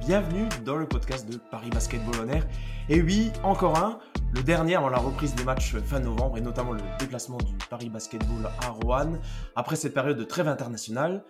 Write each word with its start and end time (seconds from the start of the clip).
bienvenue 0.00 0.48
dans 0.64 0.76
le 0.76 0.86
podcast 0.86 1.28
de 1.30 1.36
Paris 1.36 1.68
Basketball 1.68 2.14
On 2.24 2.28
Air. 2.28 2.46
Et 2.88 3.02
oui, 3.02 3.30
encore 3.42 3.76
un, 3.78 3.98
le 4.34 4.42
dernier 4.42 4.74
avant 4.74 4.88
la 4.88 4.98
reprise 4.98 5.34
des 5.34 5.44
matchs 5.44 5.76
fin 5.76 6.00
novembre 6.00 6.38
et 6.38 6.40
notamment 6.40 6.72
le 6.72 6.80
déplacement 6.98 7.36
du 7.36 7.52
Paris 7.68 7.90
Basketball 7.90 8.50
à 8.62 8.68
Rouen 8.68 9.18
après 9.56 9.76
cette 9.76 9.92
période 9.92 10.16
de 10.16 10.24
trêve 10.24 10.48
internationale. 10.48 11.22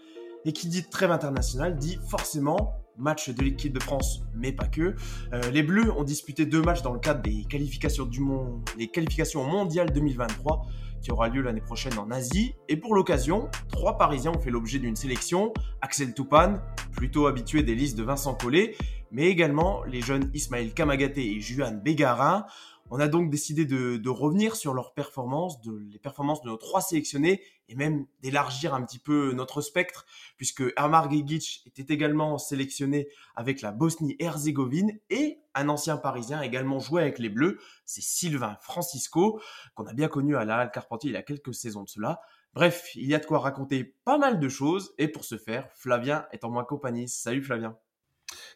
Et 0.44 0.52
qui 0.52 0.68
dit 0.68 0.88
trêve 0.88 1.10
internationale 1.10 1.76
dit 1.76 1.98
forcément 2.08 2.74
match 2.96 3.28
de 3.28 3.42
l'équipe 3.42 3.72
de 3.72 3.82
France, 3.82 4.22
mais 4.34 4.52
pas 4.52 4.66
que. 4.66 4.94
Euh, 5.32 5.50
les 5.50 5.62
Bleus 5.62 5.92
ont 5.92 6.04
disputé 6.04 6.46
deux 6.46 6.62
matchs 6.62 6.82
dans 6.82 6.92
le 6.92 7.00
cadre 7.00 7.22
des 7.22 7.44
qualifications 7.44 8.06
du 8.06 8.20
monde, 8.20 8.62
les 8.78 8.88
qualifications 8.88 9.44
mondiales 9.44 9.92
2023 9.92 10.62
qui 11.02 11.10
aura 11.10 11.28
lieu 11.28 11.42
l'année 11.42 11.60
prochaine 11.60 11.98
en 11.98 12.10
Asie. 12.10 12.54
Et 12.68 12.76
pour 12.76 12.94
l'occasion, 12.94 13.48
trois 13.68 13.98
Parisiens 13.98 14.32
ont 14.32 14.38
fait 14.38 14.50
l'objet 14.50 14.78
d'une 14.78 14.96
sélection. 14.96 15.52
Axel 15.80 16.14
Toupane, 16.14 16.60
plutôt 16.90 17.26
habitué 17.26 17.62
des 17.62 17.74
listes 17.74 17.96
de 17.96 18.02
Vincent 18.02 18.34
Collet, 18.34 18.76
mais 19.10 19.26
également 19.26 19.82
les 19.84 20.00
jeunes 20.00 20.30
Ismaël 20.34 20.72
Kamagaté 20.74 21.36
et 21.36 21.40
Juan 21.40 21.80
Bégarin. 21.80 22.46
On 22.92 22.98
a 22.98 23.06
donc 23.06 23.30
décidé 23.30 23.66
de, 23.66 24.08
revenir 24.08 24.56
sur 24.56 24.74
leurs 24.74 24.94
performances, 24.94 25.58
les 25.92 26.00
performances 26.00 26.42
de 26.42 26.48
nos 26.48 26.56
trois 26.56 26.80
sélectionnés, 26.80 27.40
et 27.68 27.76
même 27.76 28.06
d'élargir 28.20 28.74
un 28.74 28.82
petit 28.82 28.98
peu 28.98 29.32
notre 29.32 29.60
spectre, 29.60 30.06
puisque 30.36 30.64
Amar 30.74 31.08
Gigic 31.08 31.62
était 31.66 31.94
également 31.94 32.36
sélectionné 32.36 33.08
avec 33.36 33.60
la 33.60 33.70
Bosnie-Herzégovine, 33.70 34.98
et 35.08 35.38
un 35.54 35.68
ancien 35.68 35.96
Parisien 35.98 36.42
également 36.42 36.80
joué 36.80 37.02
avec 37.02 37.20
les 37.20 37.28
Bleus, 37.28 37.60
c'est 37.84 38.02
Sylvain 38.02 38.56
Francisco, 38.60 39.40
qu'on 39.76 39.86
a 39.86 39.92
bien 39.92 40.08
connu 40.08 40.36
à 40.36 40.44
la 40.44 40.66
Carpentier 40.66 41.10
il 41.10 41.14
y 41.14 41.16
a 41.16 41.22
quelques 41.22 41.54
saisons 41.54 41.84
de 41.84 41.88
cela. 41.88 42.20
Bref, 42.54 42.90
il 42.96 43.06
y 43.06 43.14
a 43.14 43.18
de 43.18 43.26
quoi 43.26 43.38
raconter 43.38 43.94
pas 44.04 44.18
mal 44.18 44.40
de 44.40 44.48
choses, 44.48 44.92
et 44.98 45.08
pour 45.08 45.24
ce 45.24 45.38
faire, 45.38 45.68
Flavien 45.74 46.26
est 46.32 46.44
en 46.44 46.50
moins 46.50 46.64
compagnie. 46.64 47.08
Salut 47.08 47.42
Flavien. 47.42 47.76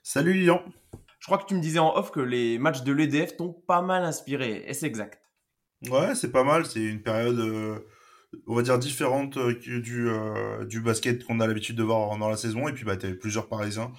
Salut 0.02 0.32
Lilian. 0.32 0.62
Je 1.20 1.26
crois 1.26 1.38
que 1.38 1.46
tu 1.46 1.54
me 1.54 1.60
disais 1.60 1.78
en 1.78 1.96
off 1.96 2.10
que 2.10 2.20
les 2.20 2.58
matchs 2.58 2.82
de 2.82 2.92
l'EDF 2.92 3.36
t'ont 3.36 3.52
pas 3.52 3.82
mal 3.82 4.04
inspiré. 4.04 4.64
Est-ce 4.66 4.84
exact 4.84 5.22
Ouais, 5.88 6.14
c'est 6.14 6.32
pas 6.32 6.44
mal. 6.44 6.66
C'est 6.66 6.82
une 6.82 7.02
période, 7.02 7.38
euh, 7.38 7.78
on 8.46 8.54
va 8.54 8.62
dire, 8.62 8.78
différente 8.78 9.36
euh, 9.36 9.54
du, 9.54 10.08
euh, 10.08 10.64
du 10.64 10.80
basket 10.80 11.24
qu'on 11.24 11.40
a 11.40 11.46
l'habitude 11.46 11.76
de 11.76 11.82
voir 11.82 12.18
dans 12.18 12.28
la 12.28 12.36
saison. 12.36 12.68
Et 12.68 12.72
puis, 12.72 12.84
bah, 12.84 12.96
tu 12.96 13.16
plusieurs 13.16 13.48
Parisiens 13.48 13.92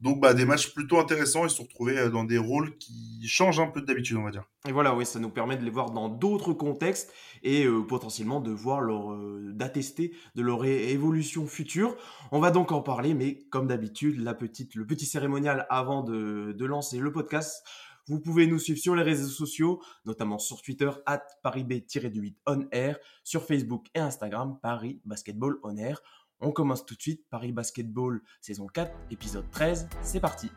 donc, 0.00 0.20
bah, 0.20 0.34
des 0.34 0.44
matchs 0.44 0.74
plutôt 0.74 0.98
intéressants. 0.98 1.44
Ils 1.44 1.50
se 1.50 1.56
sont 1.56 1.62
retrouvés 1.62 1.98
euh, 1.98 2.10
dans 2.10 2.24
des 2.24 2.36
rôles 2.36 2.76
qui 2.76 3.26
changent 3.26 3.60
un 3.60 3.68
peu 3.68 3.80
d'habitude, 3.80 4.18
on 4.18 4.24
va 4.24 4.30
dire. 4.30 4.44
Et 4.68 4.72
voilà, 4.72 4.94
oui, 4.94 5.06
ça 5.06 5.18
nous 5.18 5.30
permet 5.30 5.56
de 5.56 5.64
les 5.64 5.70
voir 5.70 5.90
dans 5.90 6.08
d'autres 6.08 6.52
contextes 6.52 7.12
et 7.42 7.64
euh, 7.64 7.80
potentiellement 7.80 8.40
de 8.40 8.50
voir 8.50 8.82
leur, 8.82 9.12
euh, 9.12 9.52
d'attester 9.54 10.14
de 10.34 10.42
leur 10.42 10.66
évolution 10.66 11.46
future. 11.46 11.96
On 12.30 12.40
va 12.40 12.50
donc 12.50 12.72
en 12.72 12.82
parler, 12.82 13.14
mais 13.14 13.38
comme 13.48 13.68
d'habitude, 13.68 14.22
la 14.22 14.34
petite, 14.34 14.74
le 14.74 14.86
petit 14.86 15.06
cérémonial 15.06 15.66
avant 15.70 16.02
de, 16.02 16.54
lancer 16.66 16.98
le 16.98 17.10
podcast. 17.10 17.64
Vous 18.08 18.20
pouvez 18.20 18.46
nous 18.46 18.58
suivre 18.58 18.78
sur 18.78 18.94
les 18.94 19.02
réseaux 19.02 19.28
sociaux, 19.28 19.82
notamment 20.04 20.38
sur 20.38 20.62
Twitter, 20.62 20.90
at 21.06 21.24
ParisB-8 21.44 22.34
on 22.46 22.66
air, 22.70 22.98
sur 23.24 23.44
Facebook 23.44 23.86
et 23.94 24.00
Instagram, 24.00 24.58
Paris 24.62 25.00
Basketball 25.04 25.58
on 25.64 25.76
air. 25.76 26.02
On 26.40 26.52
commence 26.52 26.84
tout 26.84 26.94
de 26.94 27.00
suite 27.00 27.24
Paris 27.30 27.52
Basketball 27.52 28.20
saison 28.42 28.66
4, 28.66 28.92
épisode 29.10 29.50
13, 29.50 29.88
c'est 30.02 30.20
parti. 30.20 30.50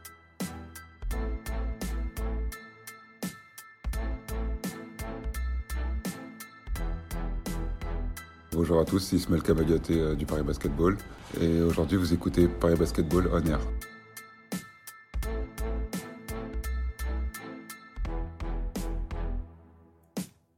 Bonjour 8.51 8.81
à 8.81 8.83
tous, 8.83 8.99
c'est 8.99 9.15
Ismaël 9.15 9.41
Kamagaté 9.41 9.97
euh, 9.97 10.15
du 10.15 10.25
Paris 10.25 10.43
Basketball 10.43 10.97
et 11.39 11.61
aujourd'hui 11.61 11.97
vous 11.97 12.13
écoutez 12.13 12.49
Paris 12.49 12.75
Basketball 12.75 13.29
On 13.31 13.45
Air. 13.45 13.59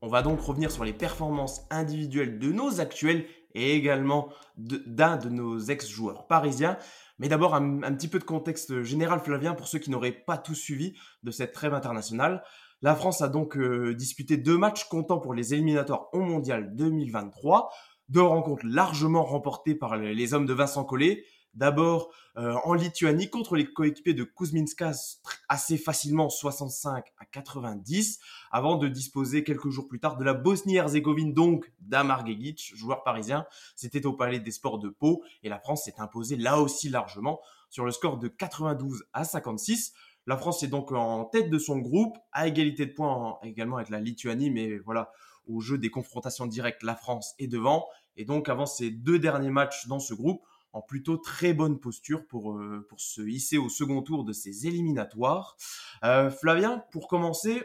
On 0.01 0.07
va 0.07 0.23
donc 0.23 0.41
revenir 0.41 0.71
sur 0.71 0.83
les 0.83 0.93
performances 0.93 1.61
individuelles 1.69 2.39
de 2.39 2.51
nos 2.51 2.81
actuels 2.81 3.27
et 3.55 3.75
également 3.75 4.29
d'un 4.57 5.17
de, 5.17 5.29
nos 5.29 5.59
ex-joueurs 5.59 6.27
parisiens. 6.27 6.77
Mais 7.19 7.27
d'abord, 7.27 7.53
un, 7.55 7.93
petit 7.93 8.07
peu 8.07 8.19
de 8.19 8.23
contexte 8.23 8.81
général, 8.81 9.19
Flavien, 9.19 9.53
pour 9.53 9.67
ceux 9.67 9.79
qui 9.79 9.91
n'auraient 9.91 10.11
pas 10.11 10.37
tout 10.37 10.55
suivi 10.55 10.97
de 11.23 11.31
cette 11.31 11.53
trêve 11.53 11.73
internationale. 11.73 12.43
La 12.81 12.95
France 12.95 13.21
a 13.21 13.27
donc 13.27 13.57
euh, 13.57 13.93
disputé 13.93 14.37
deux 14.37 14.57
matchs 14.57 14.85
comptant 14.85 15.19
pour 15.19 15.35
les 15.35 15.53
éliminatoires 15.53 16.07
au 16.13 16.21
Mondial 16.21 16.75
2023, 16.75 17.69
deux 18.09 18.23
rencontres 18.23 18.65
largement 18.65 19.23
remportées 19.23 19.75
par 19.75 19.97
les 19.97 20.33
hommes 20.33 20.47
de 20.47 20.53
Vincent 20.53 20.83
Collet, 20.83 21.23
D'abord 21.53 22.13
euh, 22.37 22.55
en 22.63 22.73
Lituanie 22.73 23.29
contre 23.29 23.55
les 23.55 23.65
coéquipiers 23.65 24.13
de 24.13 24.23
Kuzminskas 24.23 25.19
assez 25.49 25.77
facilement 25.77 26.29
65 26.29 27.05
à 27.17 27.25
90 27.25 28.19
avant 28.51 28.77
de 28.77 28.87
disposer 28.87 29.43
quelques 29.43 29.69
jours 29.69 29.87
plus 29.87 29.99
tard 29.99 30.15
de 30.15 30.23
la 30.23 30.33
Bosnie-Herzégovine 30.33 31.33
donc 31.33 31.71
d'Amar 31.81 32.25
Gegic, 32.25 32.73
joueur 32.75 33.03
parisien. 33.03 33.45
C'était 33.75 34.05
au 34.05 34.13
Palais 34.13 34.39
des 34.39 34.51
Sports 34.51 34.79
de 34.79 34.87
Pau 34.87 35.23
et 35.43 35.49
la 35.49 35.59
France 35.59 35.83
s'est 35.83 35.99
imposée 35.99 36.37
là 36.37 36.59
aussi 36.59 36.87
largement 36.87 37.41
sur 37.69 37.85
le 37.85 37.91
score 37.91 38.17
de 38.17 38.29
92 38.29 39.03
à 39.11 39.25
56. 39.25 39.93
La 40.27 40.37
France 40.37 40.63
est 40.63 40.67
donc 40.67 40.91
en 40.91 41.25
tête 41.25 41.49
de 41.49 41.57
son 41.57 41.79
groupe, 41.79 42.17
à 42.31 42.47
égalité 42.47 42.85
de 42.85 42.93
points 42.93 43.39
également 43.43 43.77
avec 43.77 43.89
la 43.89 43.99
Lituanie, 43.99 44.51
mais 44.51 44.77
voilà, 44.77 45.11
au 45.47 45.59
jeu 45.59 45.77
des 45.77 45.89
confrontations 45.89 46.45
directes, 46.45 46.83
la 46.83 46.95
France 46.95 47.33
est 47.39 47.47
devant. 47.47 47.87
Et 48.17 48.25
donc 48.25 48.47
avant 48.47 48.65
ces 48.65 48.91
deux 48.91 49.19
derniers 49.19 49.49
matchs 49.49 49.87
dans 49.87 49.99
ce 49.99 50.13
groupe, 50.13 50.41
en 50.73 50.81
plutôt 50.81 51.17
très 51.17 51.53
bonne 51.53 51.79
posture 51.79 52.25
pour, 52.27 52.57
euh, 52.57 52.85
pour 52.89 52.99
se 52.99 53.21
hisser 53.21 53.57
au 53.57 53.69
second 53.69 54.01
tour 54.01 54.23
de 54.23 54.33
ces 54.33 54.67
éliminatoires. 54.67 55.57
Euh, 56.03 56.29
Flavien, 56.29 56.83
pour 56.91 57.07
commencer, 57.07 57.63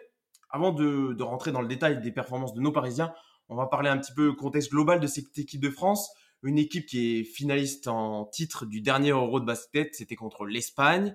avant 0.51 0.73
de, 0.73 1.13
de, 1.13 1.23
rentrer 1.23 1.53
dans 1.53 1.61
le 1.61 1.69
détail 1.69 2.01
des 2.01 2.13
performances 2.13 2.55
de 2.55 2.61
nos 2.61 2.73
Parisiens, 2.73 3.13
on 3.49 3.57
va 3.57 3.67
parler 3.67 3.89
un 3.89 3.99
petit 3.99 4.13
peu 4.13 4.33
contexte 4.33 4.71
global 4.71 5.01
de 5.01 5.07
cette 5.07 5.39
équipe 5.39 5.61
de 5.61 5.71
France. 5.71 6.11
Une 6.43 6.59
équipe 6.59 6.87
qui 6.87 7.21
est 7.21 7.25
finaliste 7.25 7.89
en 7.89 8.25
titre 8.25 8.67
du 8.67 8.81
dernier 8.81 9.11
Euro 9.11 9.41
de 9.41 9.45
basket, 9.45 9.95
c'était 9.95 10.17
contre 10.17 10.45
l'Espagne, 10.45 11.15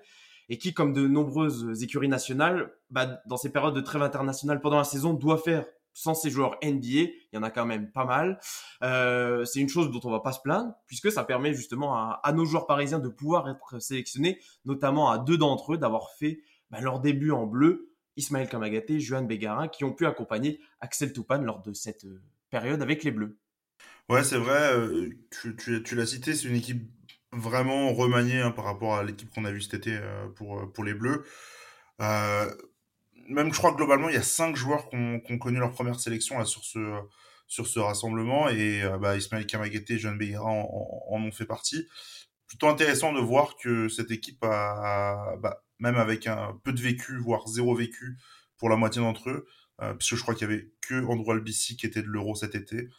et 0.50 0.58
qui, 0.58 0.74
comme 0.74 0.94
de 0.94 1.08
nombreuses 1.08 1.84
écuries 1.84 2.10
nationales, 2.10 2.74
bah, 2.90 3.22
dans 3.28 3.38
ces 3.38 3.52
périodes 3.52 3.76
de 3.76 3.82
trêve 3.82 4.02
internationale 4.02 4.60
pendant 4.60 4.78
la 4.78 4.84
saison, 4.84 5.14
doit 5.14 5.38
faire 5.38 5.66
sans 5.94 6.14
ces 6.14 6.30
joueurs 6.30 6.58
NBA, 6.64 6.88
il 6.88 7.30
y 7.34 7.38
en 7.38 7.44
a 7.44 7.52
quand 7.52 7.66
même 7.66 7.92
pas 7.92 8.06
mal. 8.06 8.40
Euh, 8.84 9.46
c'est 9.46 9.60
une 9.60 9.70
chose 9.70 9.92
dont 9.92 10.00
on 10.04 10.12
va 10.12 10.20
pas 10.20 10.32
se 10.32 10.40
plaindre, 10.42 10.74
puisque 10.88 11.12
ça 11.12 11.24
permet 11.24 11.54
justement 11.54 11.96
à, 11.96 12.34
nos 12.34 12.46
joueurs 12.46 12.68
parisiens 12.68 13.00
de 13.00 13.10
pouvoir 13.10 13.50
être 13.50 13.80
sélectionnés, 13.80 14.40
notamment 14.66 15.10
à 15.10 15.18
deux 15.18 15.38
d'entre 15.38 15.74
eux 15.74 15.78
d'avoir 15.78 16.12
fait 16.12 16.42
bah, 16.70 16.80
leur 16.82 17.00
début 17.00 17.32
en 17.32 17.46
bleu, 17.46 17.94
Ismaël 18.18 18.48
Kamagaté, 18.48 19.00
Juan 19.00 19.28
Bégarin, 19.28 19.68
qui 19.68 19.84
ont 19.84 19.94
pu 19.94 20.06
accompagner 20.06 20.60
Axel 20.80 21.14
Toupane 21.14 21.44
lors 21.44 21.62
de 21.62 21.74
cette 21.74 22.06
euh, 22.06 22.22
période 22.50 22.82
avec 22.82 23.04
les 23.04 23.12
Bleus. 23.12 23.38
Ouais, 24.10 24.24
c'est 24.24 24.38
vrai, 24.38 24.74
euh, 24.74 25.10
tu, 25.30 25.96
l'as 25.96 26.06
cité, 26.06 26.34
c'est 26.34 26.48
une 26.48 26.56
équipe 26.56 26.84
vraiment 27.32 27.94
remaniée 27.94 28.42
hein, 28.42 28.52
par 28.52 28.66
rapport 28.66 28.96
à 28.96 29.04
l'équipe 29.04 29.30
qu'on 29.30 29.46
a 29.46 29.52
vue 29.52 29.62
cet 29.62 29.76
été 29.76 29.98
pour, 30.36 30.70
pour 30.74 30.84
les 30.84 30.94
Bleus 30.94 31.24
même 33.28 33.54
je 33.54 33.58
crois 33.58 33.74
globalement, 33.74 34.10
il 34.10 34.16
y 34.16 34.18
a 34.18 34.24
cinq 34.24 34.56
joueurs 34.56 34.90
qui 34.90 34.96
ont, 34.96 35.38
connu 35.38 35.60
leur 35.60 35.72
première 35.72 36.00
sélection 36.00 36.38
là, 36.38 36.46
sur, 36.46 36.64
ce, 36.64 37.00
sur 37.48 37.68
ce 37.68 37.80
rassemblement. 37.80 38.50
Et 38.50 38.84
euh, 38.84 38.98
bah, 38.98 39.18
Ismaël 39.18 39.46
Kamagaté 39.46 39.96
et 39.96 40.00
John 40.00 40.18
Beguera 40.18 40.50
en, 40.50 41.08
ont 41.10 41.32
fait 41.32 41.46
partie. 41.46 41.88
Plutôt 42.48 42.68
intéressant 42.68 43.14
de 43.14 43.20
voir 43.20 43.56
que 43.56 43.88
cette 43.88 44.12
équipe 44.12 44.44
a, 44.44 45.36
bah, 45.40 45.64
même 45.80 45.96
avec 45.96 46.28
un 46.28 46.60
peu 46.64 46.74
de 46.74 46.82
vécu, 46.82 47.18
voire 47.18 47.48
zéro 47.48 47.76
vécu 47.76 48.18
pour 48.58 48.70
la 48.70 48.76
moitié 48.76 49.02
d'entre 49.02 49.30
eux, 49.30 49.46
euh, 49.82 49.94
puisque 49.94 50.16
je 50.16 50.22
crois 50.22 50.36
qu'il 50.36 50.50
y 50.50 50.52
avait 50.52 50.70
que 50.82 51.04
Andrew 51.06 51.32
Albici 51.32 51.78
qui 51.78 51.86
était 51.86 52.02
de 52.02 52.08
l'Euro 52.08 52.36
cet 52.36 52.56
été, 52.56 52.90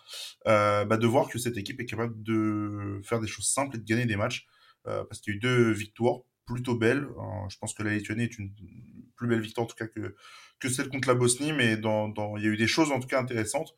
euh, 0.47 0.85
bah, 0.85 0.97
de 0.97 1.07
voir 1.07 1.29
que 1.29 1.39
cette 1.39 1.57
équipe 1.57 1.81
est 1.81 1.87
capable 1.87 2.23
de 2.23 3.01
faire 3.05 3.21
des 3.21 3.29
choses 3.29 3.47
simples 3.47 3.77
et 3.77 3.79
de 3.79 3.85
gagner 3.85 4.07
des 4.07 4.17
matchs, 4.17 4.47
parce 4.85 5.21
qu'il 5.21 5.35
y 5.35 5.37
a 5.37 5.37
eu 5.37 5.41
deux 5.41 5.71
victoires 5.71 6.23
plutôt 6.47 6.77
belles. 6.77 7.07
je 7.49 7.57
pense 7.59 7.75
que 7.75 7.83
la 7.83 7.95
Lituanie 7.95 8.25
est 8.25 8.39
une 8.39 8.53
plus 9.17 9.29
belle 9.29 9.41
victoire 9.41 9.65
en 9.65 9.69
tout 9.69 9.77
cas 9.77 9.87
que, 9.87 10.17
que 10.59 10.69
celle 10.69 10.89
contre 10.89 11.09
la 11.09 11.15
Bosnie, 11.15 11.53
mais 11.53 11.77
dans, 11.77 12.09
dans, 12.09 12.37
il 12.37 12.45
y 12.45 12.47
a 12.47 12.51
eu 12.51 12.57
des 12.57 12.67
choses 12.67 12.91
en 12.93 13.01
tout 13.01 13.09
cas 13.09 13.21
intéressantes. 13.21 13.75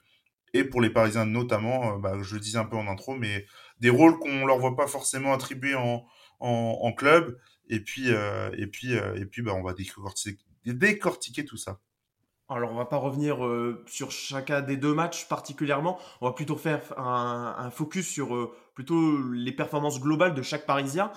Et 0.55 0.63
pour 0.63 0.81
les 0.81 0.89
Parisiens 0.89 1.27
notamment, 1.27 1.97
euh, 1.97 1.99
bah, 1.99 2.17
je 2.23 2.35
le 2.35 2.41
disais 2.41 2.59
un 2.59 2.65
peu 2.65 2.77
en 2.77 2.87
intro, 2.87 3.17
mais 3.17 3.45
des 3.81 3.91
rôles 3.91 4.19
qu'on 4.19 4.47
leur 4.47 4.59
voit 4.59 4.77
pas 4.77 4.87
forcément 4.87 5.33
attribués 5.33 5.75
en, 5.75 6.07
en, 6.39 6.93
club. 6.93 7.39
Et 7.69 7.81
puis, 7.81 8.13
euh, 8.13 8.51
et 8.57 8.69
puis, 8.69 8.95
euh, 8.97 9.17
et 9.17 9.27
puis 9.27 9.43
bah, 9.43 9.53
on 9.55 9.63
va 9.63 9.75
décortiquer, 9.75 10.45
décortiquer 10.65 11.45
tout 11.45 11.57
ça. 11.57 11.81
Alors, 12.49 12.73
on 12.73 12.77
va 12.77 12.85
pas 12.85 12.99
revenir 12.99 13.39
sur 13.87 14.11
chacun 14.11 14.61
des 14.61 14.77
deux 14.77 14.93
matchs 14.93 15.27
particulièrement. 15.29 15.99
On 16.21 16.27
va 16.27 16.33
plutôt 16.33 16.57
faire 16.57 16.81
un, 16.99 17.55
un 17.59 17.71
focus 17.71 18.07
sur 18.07 18.53
plutôt 18.75 19.33
les 19.33 19.53
performances 19.53 19.99
globales 20.01 20.35
de 20.35 20.43
chaque 20.43 20.67
Parisien. 20.67 21.11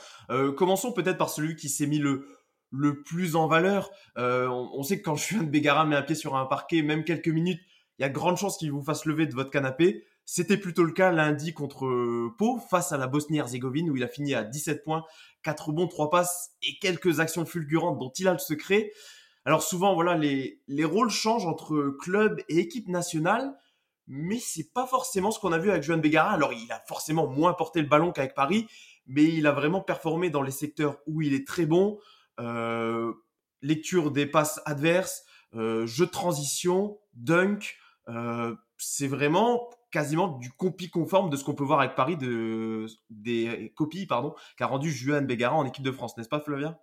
commençons 0.55 0.93
peut-être 0.93 1.17
par 1.17 1.29
celui 1.29 1.55
qui 1.57 1.67
s'est 1.67 1.87
mis 1.87 1.99
le, 1.99 2.25
le 2.71 3.01
plus 3.01 3.35
en 3.35 3.47
valeur. 3.47 3.89
Euh, 4.17 4.47
on, 4.47 4.83
sait 4.83 4.99
que 4.99 5.03
quand 5.03 5.15
un 5.39 5.43
de 5.43 5.49
Bégara 5.49 5.85
met 5.85 5.95
un 5.95 6.01
pied 6.01 6.15
sur 6.15 6.35
un 6.35 6.45
parquet, 6.45 6.81
même 6.81 7.03
quelques 7.03 7.27
minutes, 7.27 7.61
il 7.99 8.03
y 8.03 8.05
a 8.05 8.09
de 8.09 8.13
grandes 8.13 8.37
chances 8.37 8.57
qu'il 8.57 8.71
vous 8.71 8.83
fasse 8.83 9.05
lever 9.05 9.25
de 9.25 9.33
votre 9.33 9.49
canapé. 9.49 10.03
C'était 10.25 10.57
plutôt 10.57 10.83
le 10.83 10.91
cas 10.91 11.11
lundi 11.11 11.53
contre 11.53 12.29
Pau 12.37 12.59
face 12.69 12.91
à 12.91 12.97
la 12.97 13.07
Bosnie-Herzégovine 13.07 13.89
où 13.89 13.95
il 13.95 14.03
a 14.03 14.09
fini 14.09 14.35
à 14.35 14.43
17 14.43 14.83
points, 14.83 15.03
4 15.43 15.71
bons, 15.71 15.87
3 15.87 16.09
passes 16.09 16.51
et 16.61 16.77
quelques 16.79 17.21
actions 17.21 17.45
fulgurantes 17.45 17.97
dont 17.97 18.11
il 18.17 18.27
a 18.27 18.33
le 18.33 18.39
secret. 18.39 18.91
Alors 19.47 19.63
souvent, 19.63 19.93
voilà, 19.93 20.17
les, 20.17 20.61
les 20.67 20.83
rôles 20.83 21.09
changent 21.09 21.45
entre 21.45 21.95
club 22.01 22.41
et 22.49 22.57
équipe 22.57 22.89
nationale, 22.89 23.57
mais 24.05 24.39
c'est 24.39 24.73
pas 24.73 24.85
forcément 24.85 25.31
ce 25.31 25.39
qu'on 25.39 25.53
a 25.53 25.57
vu 25.57 25.71
avec 25.71 25.83
Johan 25.83 25.99
Begara. 25.99 26.31
Alors 26.31 26.51
il 26.51 26.69
a 26.69 26.83
forcément 26.85 27.27
moins 27.27 27.53
porté 27.53 27.81
le 27.81 27.87
ballon 27.87 28.11
qu'avec 28.11 28.33
Paris, 28.33 28.67
mais 29.05 29.23
il 29.23 29.47
a 29.47 29.53
vraiment 29.53 29.79
performé 29.79 30.29
dans 30.29 30.41
les 30.41 30.51
secteurs 30.51 30.97
où 31.07 31.21
il 31.21 31.33
est 31.33 31.47
très 31.47 31.65
bon. 31.65 31.97
Euh, 32.41 33.13
lecture 33.61 34.11
des 34.11 34.25
passes 34.25 34.59
adverses, 34.65 35.23
euh, 35.55 35.85
jeu 35.85 36.07
de 36.07 36.11
transition, 36.11 36.99
dunk. 37.13 37.77
Euh, 38.09 38.53
c'est 38.77 39.07
vraiment 39.07 39.69
quasiment 39.91 40.27
du 40.27 40.51
copie 40.51 40.89
conforme 40.89 41.29
de 41.29 41.37
ce 41.37 41.45
qu'on 41.45 41.55
peut 41.55 41.63
voir 41.63 41.79
avec 41.79 41.95
Paris 41.95 42.17
de 42.17 42.87
des 43.09 43.71
copies 43.77 44.07
pardon 44.07 44.35
qu'a 44.57 44.67
rendu 44.67 44.91
Juan 44.91 45.25
Begara 45.25 45.55
en 45.55 45.65
équipe 45.65 45.85
de 45.85 45.91
France, 45.93 46.17
n'est-ce 46.17 46.27
pas 46.27 46.41
Flavien? 46.41 46.77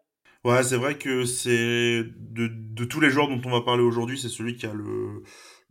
Ouais, 0.44 0.62
c'est 0.62 0.76
vrai 0.76 0.98
que 0.98 1.24
c'est 1.24 2.04
de, 2.04 2.48
de, 2.48 2.84
tous 2.84 3.00
les 3.00 3.10
joueurs 3.10 3.28
dont 3.28 3.40
on 3.46 3.50
va 3.50 3.62
parler 3.62 3.82
aujourd'hui, 3.82 4.18
c'est 4.18 4.28
celui 4.28 4.56
qui 4.56 4.66
a 4.66 4.74
le, 4.74 5.22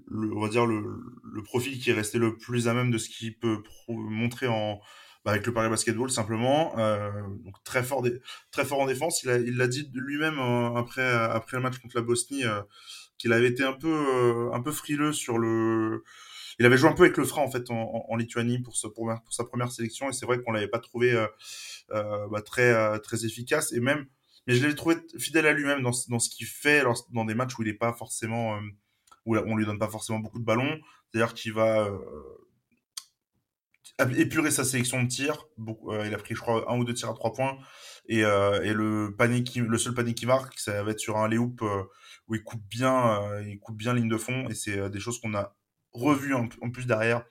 le, 0.07 0.33
on 0.35 0.41
va 0.41 0.49
dire 0.49 0.65
le, 0.65 0.83
le, 1.31 1.43
profil 1.43 1.79
qui 1.79 1.91
est 1.91 1.93
resté 1.93 2.17
le 2.17 2.35
plus 2.37 2.67
à 2.67 2.73
même 2.73 2.89
de 2.89 2.97
ce 2.97 3.07
qu'il 3.09 3.37
peut 3.37 3.61
montrer 3.87 4.47
en 4.47 4.79
bah, 5.25 5.31
avec 5.31 5.45
le 5.45 5.53
Paris 5.53 5.69
Basketball 5.69 6.09
simplement. 6.09 6.77
Euh, 6.79 7.11
donc 7.45 7.55
très 7.63 7.83
fort, 7.83 8.03
très 8.51 8.65
fort 8.65 8.79
en 8.81 8.87
défense. 8.87 9.21
Il 9.23 9.27
l'a 9.29 9.37
il 9.37 9.57
l'a 9.57 9.67
dit 9.67 9.89
lui-même 9.93 10.39
euh, 10.39 10.73
après 10.75 11.07
après 11.07 11.57
le 11.57 11.63
match 11.63 11.77
contre 11.77 11.95
la 11.95 12.01
Bosnie 12.01 12.43
euh, 12.43 12.61
qu'il 13.17 13.31
avait 13.31 13.47
été 13.47 13.63
un 13.63 13.73
peu 13.73 13.87
euh, 13.87 14.51
un 14.53 14.61
peu 14.61 14.71
frileux 14.71 15.13
sur 15.13 15.37
le 15.37 16.03
il 16.59 16.65
avait 16.65 16.77
joué 16.77 16.89
un 16.89 16.93
peu 16.93 17.03
avec 17.03 17.17
le 17.17 17.25
frein 17.25 17.41
en 17.43 17.49
fait 17.49 17.69
en, 17.71 18.05
en, 18.09 18.15
Lituanie 18.15 18.59
pour, 18.59 18.75
ce, 18.75 18.87
pour, 18.87 19.11
sa 19.29 19.43
première 19.43 19.71
sélection 19.71 20.09
et 20.09 20.13
c'est 20.13 20.25
vrai 20.25 20.39
qu'on 20.41 20.51
l'avait 20.51 20.67
pas 20.67 20.79
trouvé 20.79 21.13
euh, 21.13 21.27
euh, 21.91 22.27
bah, 22.29 22.41
très 22.41 22.99
très 22.99 23.25
efficace 23.25 23.71
et 23.73 23.79
même 23.79 24.05
mais 24.47 24.55
je 24.55 24.67
l'ai 24.67 24.75
trouvé 24.75 24.97
fidèle 25.17 25.47
à 25.47 25.53
lui-même 25.53 25.81
dans, 25.81 25.91
dans 26.09 26.19
ce 26.19 26.29
qu'il 26.29 26.47
fait 26.47 26.83
dans 27.11 27.25
des 27.25 27.35
matchs 27.35 27.57
où 27.57 27.63
il 27.63 27.67
n'est 27.67 27.73
pas 27.73 27.93
forcément, 27.93 28.57
euh, 28.57 28.61
où 29.25 29.37
on 29.37 29.55
lui 29.55 29.65
donne 29.65 29.79
pas 29.79 29.87
forcément 29.87 30.19
beaucoup 30.19 30.39
de 30.39 30.45
ballons. 30.45 30.79
C'est-à-dire 31.13 31.33
qu'il 31.33 31.53
va 31.53 31.89
euh, 34.01 34.09
épurer 34.15 34.51
sa 34.51 34.63
sélection 34.63 35.03
de 35.03 35.07
tirs. 35.07 35.45
Euh, 35.87 36.07
il 36.07 36.13
a 36.13 36.17
pris, 36.17 36.35
je 36.35 36.41
crois, 36.41 36.71
un 36.71 36.77
ou 36.77 36.83
deux 36.83 36.93
tirs 36.93 37.09
à 37.09 37.13
trois 37.13 37.33
points. 37.33 37.57
Et, 38.07 38.19
et 38.19 38.73
le 38.73 39.15
panier 39.17 39.43
qui, 39.43 39.59
le 39.59 39.77
seul 39.77 39.93
panier 39.93 40.13
qui 40.13 40.25
marque, 40.25 40.59
ça 40.59 40.83
va 40.83 40.91
être 40.91 40.99
sur 40.99 41.17
un 41.17 41.31
euh, 41.31 41.83
où 42.27 42.35
il 42.35 42.43
coupe 42.43 42.63
bien, 42.69 43.39
il 43.41 43.59
coupe 43.59 43.77
bien 43.77 43.93
ligne 43.93 44.09
de 44.09 44.17
fond. 44.17 44.47
Et 44.49 44.55
c'est 44.55 44.89
des 44.89 44.99
choses 44.99 45.21
qu'on 45.21 45.33
a 45.35 45.55
revues 45.91 46.33
en, 46.33 46.49
en, 46.61 46.71
plus 46.71 46.87
derrière 46.87 47.23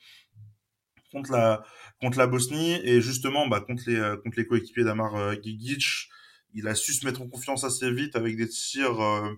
contre 1.10 1.32
la 1.32 1.62
contre 2.00 2.16
la 2.16 2.26
Bosnie 2.26 2.80
et 2.84 3.02
justement 3.02 3.46
bah, 3.46 3.60
contre 3.60 3.82
les 3.86 4.16
contre 4.22 4.38
les 4.38 4.46
coéquipiers 4.46 4.84
d'Amar 4.84 5.34
Gigic 5.42 6.08
il 6.54 6.68
a 6.68 6.74
su 6.74 6.92
se 6.92 7.04
mettre 7.06 7.22
en 7.22 7.28
confiance 7.28 7.64
assez 7.64 7.90
vite 7.90 8.16
avec 8.16 8.36
des 8.36 8.48
tirs, 8.48 9.00
euh, 9.00 9.28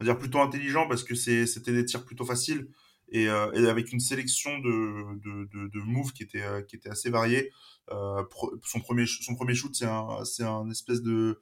on 0.00 0.04
va 0.04 0.12
dire 0.12 0.18
plutôt 0.18 0.40
intelligents 0.40 0.86
parce 0.88 1.04
que 1.04 1.14
c'était 1.14 1.72
des 1.72 1.84
tirs 1.84 2.04
plutôt 2.04 2.24
faciles 2.24 2.68
et, 3.10 3.28
euh, 3.28 3.50
et, 3.52 3.66
avec 3.68 3.92
une 3.92 4.00
sélection 4.00 4.58
de, 4.58 5.18
de, 5.18 5.48
de, 5.52 5.68
de 5.68 5.80
moves 5.80 6.12
qui 6.12 6.22
était, 6.22 6.42
euh, 6.42 6.62
qui 6.62 6.76
était 6.76 6.90
assez 6.90 7.10
variée. 7.10 7.50
Euh, 7.90 8.22
son, 8.64 8.80
premier, 8.80 9.06
son 9.06 9.34
premier 9.34 9.54
shoot, 9.54 9.74
c'est 9.74 9.86
un, 9.86 10.18
un 10.46 10.70
espèce 10.70 11.02
de, 11.02 11.40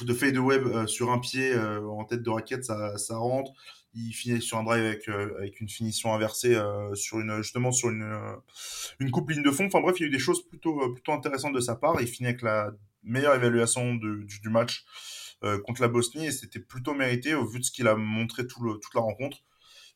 de 0.00 0.12
fade 0.12 0.36
web 0.38 0.66
euh, 0.66 0.86
sur 0.86 1.10
un 1.10 1.18
pied 1.18 1.52
euh, 1.52 1.86
en 1.86 2.04
tête 2.04 2.22
de 2.22 2.30
raquette, 2.30 2.64
ça, 2.64 2.98
ça 2.98 3.16
rentre. 3.16 3.52
Il 3.94 4.12
finit 4.12 4.42
sur 4.42 4.58
un 4.58 4.64
drive 4.64 4.84
avec, 4.84 5.08
avec 5.08 5.58
une 5.60 5.70
finition 5.70 6.12
inversée 6.12 6.54
sur 6.92 7.18
une, 7.18 7.38
justement 7.38 7.72
sur 7.72 7.88
une, 7.88 8.04
une 9.00 9.10
coupe 9.10 9.30
ligne 9.30 9.42
de 9.42 9.50
fond. 9.50 9.64
Enfin 9.64 9.80
bref, 9.80 9.96
il 9.98 10.02
y 10.02 10.04
a 10.04 10.08
eu 10.08 10.10
des 10.10 10.18
choses 10.18 10.46
plutôt, 10.46 10.92
plutôt 10.92 11.12
intéressantes 11.12 11.54
de 11.54 11.60
sa 11.60 11.76
part. 11.76 11.98
Il 12.02 12.06
finit 12.06 12.28
avec 12.28 12.42
la 12.42 12.72
meilleure 13.06 13.34
évaluation 13.34 13.94
de, 13.94 14.22
du, 14.24 14.48
match 14.48 14.84
euh, 15.44 15.58
contre 15.62 15.82
la 15.82 15.88
Bosnie 15.88 16.26
et 16.26 16.32
c'était 16.32 16.60
plutôt 16.60 16.94
mérité 16.94 17.34
au 17.34 17.46
vu 17.46 17.58
de 17.58 17.64
ce 17.64 17.70
qu'il 17.70 17.88
a 17.88 17.96
montré 17.96 18.46
tout 18.46 18.62
le, 18.62 18.74
toute 18.74 18.94
la 18.94 19.00
rencontre. 19.00 19.38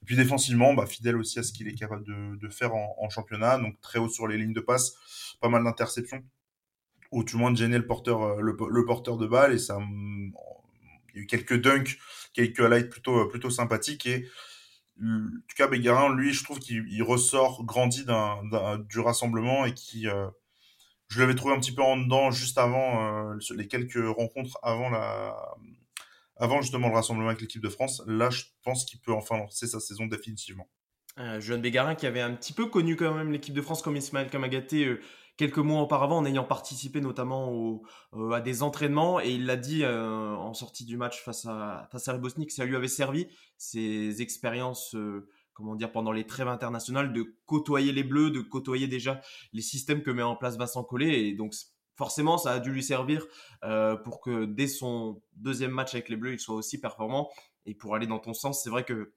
Et 0.03 0.07
puis 0.07 0.17
défensivement, 0.17 0.73
bah, 0.73 0.87
fidèle 0.87 1.17
aussi 1.17 1.39
à 1.39 1.43
ce 1.43 1.53
qu'il 1.53 1.69
est 1.69 1.75
capable 1.75 2.05
de, 2.05 2.37
de 2.37 2.49
faire 2.49 2.75
en, 2.75 3.11
championnat, 3.11 3.59
donc 3.59 3.79
très 3.83 3.99
haut 3.99 4.09
sur 4.09 4.27
les 4.27 4.39
lignes 4.39 4.55
de 4.55 4.61
passe, 4.61 4.95
pas 5.41 5.51
mal 5.51 5.63
d'interceptions, 5.63 6.25
ou 7.11 7.23
tout 7.23 7.37
le 7.37 7.41
moins 7.41 7.51
de 7.51 7.59
gêner 7.59 7.77
le 7.77 7.87
porteur, 7.87 8.23
euh, 8.23 8.41
le, 8.41 8.85
porteur 8.87 9.19
de 9.19 9.27
balle, 9.27 9.53
et 9.53 9.59
ça, 9.59 9.79
il 9.79 11.17
y 11.17 11.19
a 11.19 11.23
eu 11.23 11.27
quelques 11.27 11.61
dunks, 11.61 11.99
quelques 12.33 12.61
highlights 12.61 12.89
plutôt, 12.89 13.29
plutôt 13.29 13.51
sympathiques, 13.51 14.07
et 14.07 14.27
en 15.03 15.29
tout 15.49 15.57
cas, 15.57 15.67
Bégarin, 15.67 16.15
lui, 16.15 16.33
je 16.33 16.45
trouve 16.45 16.59
qu'il 16.59 17.03
ressort 17.03 17.65
grandi 17.65 18.05
du 18.89 19.01
rassemblement 19.01 19.65
et 19.65 19.73
qui, 19.73 20.09
euh, 20.09 20.29
je 21.11 21.21
l'avais 21.21 21.35
trouvé 21.35 21.55
un 21.55 21.61
petit 21.61 21.75
peu 21.75 21.83
en 21.83 21.97
dedans 21.97 22.31
juste 22.31 22.57
avant 22.57 23.33
euh, 23.33 23.39
les 23.57 23.69
quelques 23.69 23.99
rencontres 24.17 24.59
avant 24.63 24.89
la 24.91 25.37
avant 26.37 26.63
justement 26.63 26.89
le 26.89 26.95
rassemblement 26.95 27.29
avec 27.29 27.43
l'équipe 27.43 27.63
de 27.63 27.69
France. 27.69 28.03
Là, 28.07 28.31
je 28.31 28.45
pense 28.63 28.87
qu'il 28.87 28.99
peut 29.01 29.13
enfin 29.13 29.37
lancer 29.37 29.67
sa 29.67 29.79
saison 29.79 30.07
définitivement. 30.07 30.67
Euh, 31.19 31.41
Johan 31.41 31.59
Bégarin 31.59 31.95
qui 31.95 32.07
avait 32.07 32.21
un 32.21 32.33
petit 32.33 32.53
peu 32.53 32.67
connu 32.67 32.97
quand 32.97 33.13
même 33.13 33.31
l'équipe 33.31 33.53
de 33.53 33.61
France 33.61 33.83
comme 33.83 33.97
Ismaël 33.97 34.31
Kamagaté 34.31 34.87
euh, 34.87 35.01
quelques 35.37 35.59
mois 35.59 35.81
auparavant 35.81 36.19
en 36.19 36.25
ayant 36.25 36.45
participé 36.45 37.01
notamment 37.01 37.51
au, 37.51 37.83
euh, 38.15 38.31
à 38.33 38.41
des 38.41 38.63
entraînements 38.63 39.21
et 39.21 39.31
il 39.31 39.47
l'a 39.47 39.57
dit 39.57 39.85
euh, 39.85 40.35
en 40.37 40.55
sortie 40.55 40.85
du 40.85 40.97
match 40.97 41.23
face 41.23 41.47
à, 41.47 41.89
face 41.91 42.09
à 42.09 42.17
Bosnie 42.19 42.47
que 42.47 42.53
ça 42.53 42.65
lui 42.65 42.77
avait 42.77 42.89
servi 42.89 43.27
ses 43.57 44.23
expériences 44.23 44.95
comment 45.53 45.75
dire, 45.75 45.93
pendant 45.93 46.13
les 46.13 46.27
trêves 46.27 46.49
internationales, 46.49 47.13
de 47.13 47.37
côtoyer 47.47 47.93
les 47.93 48.05
Bleus, 48.05 48.31
de 48.31 48.41
côtoyer 48.41 48.89
déjà 48.89 49.21
les 49.53 49.63
systèmes 49.63 50.03
que 50.03 50.11
met 50.11 50.23
en 50.23 50.37
place 50.37 50.57
Vincent 50.57 50.85
Collet. 50.85 51.29
Et 51.29 51.35
donc, 51.35 51.55
forcément, 51.97 52.39
ça 52.39 52.53
a 52.53 52.59
dû 52.61 52.73
lui 52.73 52.83
servir 52.83 53.27
euh, 53.65 53.97
pour 53.97 54.21
que 54.21 54.47
dès 54.47 54.69
son 54.69 55.23
deuxième 55.35 55.73
match 55.73 55.95
avec 55.95 56.09
les 56.09 56.17
Bleus, 56.17 56.33
il 56.33 56.41
soit 56.41 56.55
aussi 56.55 56.81
performant. 56.81 57.31
Et 57.67 57.75
pour 57.75 57.95
aller 57.95 58.07
dans 58.07 58.19
ton 58.19 58.33
sens, 58.33 58.63
c'est 58.63 58.71
vrai 58.71 58.85
que 58.85 59.13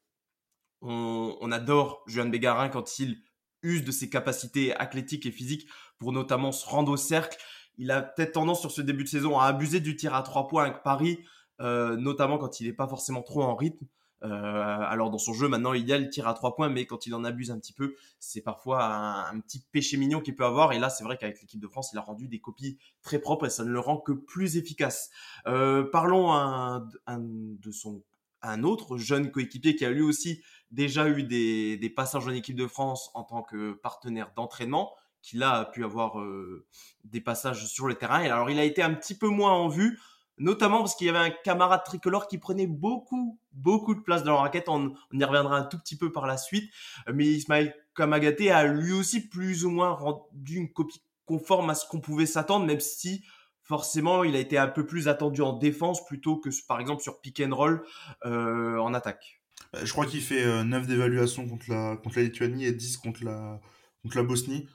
on, 0.83 1.51
adore 1.51 2.03
Juan 2.07 2.29
Bégarin 2.29 2.67
quand 2.67 2.99
il 2.99 3.21
use 3.61 3.85
de 3.85 3.91
ses 3.91 4.09
capacités 4.09 4.75
athlétiques 4.75 5.25
et 5.25 5.31
physiques 5.31 5.67
pour 5.97 6.11
notamment 6.11 6.51
se 6.51 6.65
rendre 6.65 6.91
au 6.91 6.97
cercle. 6.97 7.37
Il 7.77 7.89
a 7.89 8.01
peut-être 8.01 8.33
tendance 8.33 8.59
sur 8.59 8.71
ce 8.71 8.81
début 8.81 9.05
de 9.05 9.09
saison 9.09 9.39
à 9.39 9.45
abuser 9.45 9.79
du 9.79 9.95
tir 9.95 10.13
à 10.13 10.21
trois 10.21 10.47
points 10.47 10.63
avec 10.63 10.83
Paris, 10.83 11.19
euh, 11.61 11.95
notamment 11.95 12.37
quand 12.37 12.59
il 12.59 12.67
n'est 12.67 12.73
pas 12.73 12.87
forcément 12.87 13.21
trop 13.21 13.43
en 13.43 13.55
rythme. 13.55 13.85
Euh, 14.23 14.29
alors 14.29 15.09
dans 15.09 15.17
son 15.17 15.33
jeu 15.33 15.49
maintenant 15.49 15.73
il 15.73 15.85
y 15.85 15.91
a 15.91 15.97
le 15.97 16.09
tir 16.09 16.27
à 16.27 16.33
trois 16.33 16.55
points, 16.55 16.69
mais 16.69 16.85
quand 16.85 17.05
il 17.05 17.15
en 17.15 17.23
abuse 17.23 17.51
un 17.51 17.59
petit 17.59 17.73
peu, 17.73 17.95
c'est 18.19 18.41
parfois 18.41 18.85
un, 19.29 19.39
petit 19.41 19.63
péché 19.71 19.97
mignon 19.97 20.21
qu'il 20.21 20.35
peut 20.35 20.45
avoir. 20.45 20.71
Et 20.73 20.79
là 20.79 20.89
c'est 20.89 21.03
vrai 21.03 21.17
qu'avec 21.17 21.41
l'équipe 21.41 21.59
de 21.59 21.67
France, 21.67 21.91
il 21.93 21.97
a 21.97 22.01
rendu 22.01 22.27
des 22.27 22.39
copies 22.39 22.77
très 23.01 23.19
propres 23.19 23.47
et 23.47 23.49
ça 23.49 23.63
ne 23.63 23.69
le 23.69 23.79
rend 23.79 23.97
que 23.97 24.13
plus 24.13 24.57
efficace. 24.57 25.09
Euh, 25.47 25.83
parlons 25.83 26.31
un, 26.31 26.87
de 27.07 27.71
son 27.71 28.01
un 28.45 28.63
autre 28.63 28.97
jeune 28.97 29.31
coéquipier 29.31 29.75
qui 29.75 29.85
a 29.85 29.89
lui 29.89 30.01
aussi 30.01 30.41
déjà 30.71 31.07
eu 31.07 31.23
des, 31.23 31.77
des 31.77 31.89
passages 31.89 32.27
en 32.27 32.31
équipe 32.31 32.57
de 32.57 32.67
France 32.67 33.09
en 33.13 33.23
tant 33.23 33.41
que 33.41 33.71
partenaire 33.73 34.33
d'entraînement, 34.35 34.93
qui 35.21 35.37
là 35.37 35.53
a 35.53 35.65
pu 35.65 35.83
avoir 35.83 36.19
euh, 36.19 36.65
des 37.05 37.21
passages 37.21 37.65
sur 37.67 37.87
le 37.87 37.95
terrain. 37.95 38.21
Et 38.21 38.29
alors 38.29 38.49
il 38.49 38.59
a 38.59 38.65
été 38.65 38.83
un 38.83 38.93
petit 38.93 39.17
peu 39.17 39.27
moins 39.27 39.53
en 39.53 39.69
vue 39.69 39.99
notamment 40.37 40.79
parce 40.79 40.95
qu'il 40.95 41.07
y 41.07 41.09
avait 41.09 41.19
un 41.19 41.29
camarade 41.29 41.83
tricolore 41.83 42.27
qui 42.27 42.37
prenait 42.37 42.67
beaucoup, 42.67 43.39
beaucoup 43.51 43.95
de 43.95 44.01
place 44.01 44.23
dans 44.23 44.33
la 44.33 44.41
raquette. 44.41 44.69
On, 44.69 44.93
y 45.11 45.23
reviendra 45.23 45.57
un 45.57 45.63
tout 45.63 45.77
petit 45.77 45.97
peu 45.97 46.11
par 46.11 46.27
la 46.27 46.37
suite. 46.37 46.71
Mais 47.13 47.25
Ismaël 47.25 47.75
Kamagaté 47.95 48.51
a 48.51 48.65
lui 48.65 48.93
aussi 48.93 49.27
plus 49.27 49.65
ou 49.65 49.69
moins 49.69 49.91
rendu 49.91 50.55
une 50.55 50.71
copie 50.71 51.01
conforme 51.25 51.69
à 51.69 51.75
ce 51.75 51.87
qu'on 51.87 52.01
pouvait 52.01 52.25
s'attendre, 52.25 52.65
même 52.65 52.79
si 52.79 53.23
forcément 53.61 54.23
il 54.23 54.35
a 54.35 54.39
été 54.39 54.57
un 54.57 54.67
peu 54.67 54.85
plus 54.85 55.07
attendu 55.07 55.41
en 55.41 55.53
défense 55.53 56.05
plutôt 56.05 56.37
que 56.37 56.49
par 56.67 56.81
exemple 56.81 57.01
sur 57.01 57.21
pick 57.21 57.39
and 57.39 57.55
roll 57.55 57.83
euh, 58.25 58.77
en 58.77 58.93
attaque. 58.93 59.41
Je 59.81 59.91
crois 59.91 60.05
qu'il 60.05 60.21
fait 60.21 60.43
euh, 60.43 60.63
9 60.63 60.85
d'évaluation 60.85 61.47
contre 61.47 61.65
la, 61.69 61.95
contre 61.97 62.17
la 62.17 62.23
Lituanie 62.23 62.65
et 62.65 62.73
10 62.73 62.97
contre 62.97 63.23
la, 63.23 63.59
contre 64.01 64.17
la 64.17 64.23
Bosnie 64.23 64.67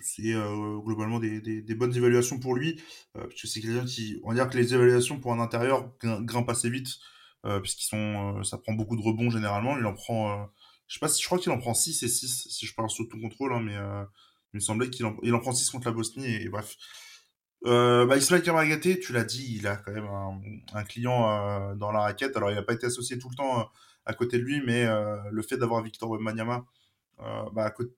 c'est 0.00 0.32
euh, 0.34 0.78
globalement 0.78 1.18
des, 1.18 1.40
des, 1.40 1.74
bonnes 1.74 1.94
évaluations 1.96 2.38
pour 2.38 2.54
lui, 2.54 2.80
euh, 3.16 3.22
parce 3.22 3.46
c'est 3.46 3.60
quelqu'un 3.60 3.84
qui, 3.84 4.20
on 4.24 4.28
va 4.30 4.34
dire 4.34 4.48
que 4.48 4.56
les 4.56 4.74
évaluations 4.74 5.20
pour 5.20 5.32
un 5.32 5.40
intérieur 5.40 5.90
grimpent 6.02 6.50
assez 6.50 6.70
vite, 6.70 6.98
euh, 7.46 7.60
puisqu'ils 7.60 7.86
sont, 7.86 8.38
euh, 8.38 8.42
ça 8.42 8.58
prend 8.58 8.72
beaucoup 8.72 8.96
de 8.96 9.02
rebonds 9.02 9.30
généralement. 9.30 9.78
Il 9.78 9.86
en 9.86 9.94
prend, 9.94 10.32
euh, 10.32 10.44
je 10.88 10.94
sais 10.94 11.00
pas 11.00 11.08
si 11.08 11.22
je 11.22 11.26
crois 11.26 11.38
qu'il 11.38 11.52
en 11.52 11.58
prend 11.58 11.74
6 11.74 12.02
et 12.02 12.08
6 12.08 12.48
si 12.50 12.66
je 12.66 12.74
parle 12.74 12.90
sous 12.90 13.04
tout 13.06 13.20
contrôle, 13.20 13.52
hein, 13.52 13.60
mais 13.60 13.74
il 14.54 14.56
me 14.56 14.60
semblait 14.60 14.90
qu'il 14.90 15.06
en, 15.06 15.16
il 15.22 15.34
en 15.34 15.40
prend 15.40 15.52
6 15.52 15.70
contre 15.70 15.86
la 15.86 15.92
Bosnie 15.92 16.26
et, 16.26 16.42
et 16.42 16.48
bref. 16.48 16.76
Bah, 17.64 18.16
Ismaël 18.16 18.42
Kamagaté, 18.42 19.00
tu 19.00 19.12
l'as 19.12 19.24
dit, 19.24 19.56
il 19.56 19.66
a 19.66 19.76
quand 19.76 19.92
même 19.92 20.08
un, 20.74 20.84
client 20.84 21.74
dans 21.76 21.90
la 21.92 22.00
raquette. 22.00 22.36
Alors, 22.36 22.50
il 22.50 22.54
n'a 22.54 22.62
pas 22.62 22.72
été 22.74 22.86
associé 22.86 23.18
tout 23.18 23.28
le 23.28 23.34
temps 23.36 23.68
à 24.06 24.14
côté 24.14 24.38
de 24.38 24.44
lui, 24.44 24.62
mais 24.64 24.86
le 25.30 25.42
fait 25.42 25.56
d'avoir 25.56 25.82
Victor 25.82 26.08
Wembanyama 26.10 26.64
bah, 27.18 27.64
à 27.64 27.70
côté, 27.70 27.92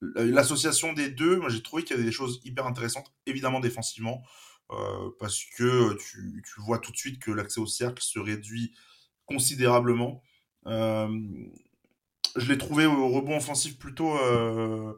l'association 0.00 0.92
des 0.92 1.10
deux, 1.10 1.40
j'ai 1.48 1.62
trouvé 1.62 1.82
qu'il 1.82 1.96
y 1.96 1.98
avait 1.98 2.08
des 2.08 2.12
choses 2.12 2.40
hyper 2.44 2.66
intéressantes, 2.66 3.12
évidemment 3.26 3.60
défensivement, 3.60 4.22
euh, 4.70 5.10
parce 5.18 5.44
que 5.56 5.94
tu, 5.94 6.42
tu, 6.44 6.60
vois 6.60 6.78
tout 6.78 6.92
de 6.92 6.96
suite 6.96 7.20
que 7.20 7.30
l'accès 7.30 7.60
au 7.60 7.66
cercle 7.66 8.02
se 8.02 8.18
réduit 8.18 8.74
considérablement. 9.26 10.22
Euh, 10.66 11.08
je 12.36 12.48
l'ai 12.48 12.58
trouvé 12.58 12.86
au 12.86 13.08
rebond 13.08 13.36
offensif 13.36 13.78
plutôt, 13.78 14.16
euh, 14.18 14.92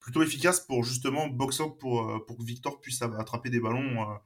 plutôt 0.00 0.22
efficace 0.22 0.60
pour 0.60 0.84
justement 0.84 1.28
box 1.28 1.60
pour, 1.78 2.10
euh, 2.10 2.24
pour 2.26 2.36
que 2.38 2.44
Victor 2.44 2.80
puisse 2.80 3.02
attraper 3.02 3.50
des 3.50 3.60
ballons 3.60 4.18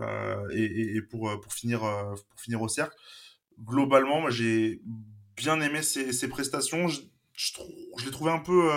euh, 0.00 0.48
et, 0.52 1.00
pour, 1.02 1.40
pour, 1.40 1.52
finir, 1.52 1.80
pour 1.80 2.40
finir 2.40 2.60
au 2.62 2.68
cercle. 2.68 2.94
Globalement, 3.58 4.20
moi 4.20 4.30
j'ai 4.30 4.80
bien 5.36 5.60
aimé 5.60 5.82
ses, 5.82 6.28
prestations. 6.28 6.88
Je, 6.88 7.00
je 7.34 8.04
l'ai 8.04 8.10
trouvé 8.10 8.30
un 8.30 8.38
peu. 8.38 8.70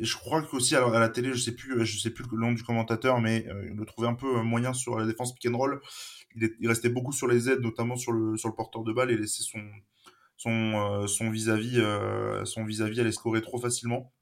Je 0.00 0.16
crois 0.16 0.42
qu'aussi 0.42 0.76
à 0.76 0.88
la 0.88 1.08
télé, 1.08 1.32
je 1.32 1.38
sais 1.38 1.50
sais 1.50 2.10
plus 2.10 2.24
le 2.32 2.38
nom 2.38 2.52
du 2.52 2.62
commentateur, 2.62 3.20
mais 3.20 3.46
il 3.66 3.76
le 3.76 3.84
trouvait 3.84 4.08
un 4.08 4.14
peu 4.14 4.42
moyen 4.42 4.72
sur 4.72 4.98
la 4.98 5.06
défense 5.06 5.34
pick 5.34 5.50
and 5.52 5.56
roll. 5.56 5.80
Il, 6.36 6.68
restait 6.68 6.90
beaucoup 6.90 7.12
sur 7.12 7.26
les 7.26 7.50
aides, 7.50 7.60
notamment 7.60 7.96
sur 7.96 8.12
le, 8.12 8.36
porteur 8.56 8.84
de 8.84 8.92
balle 8.92 9.10
et 9.10 9.16
laissait 9.16 9.42
son, 9.42 9.60
son 11.06 11.30
vis-à-vis 11.30 11.80
euh, 11.80 12.44
son 12.44 12.64
vis-à-vis 12.64 13.00
allait 13.00 13.12
scorer 13.12 13.42
trop 13.42 13.58
facilement. 13.58 14.12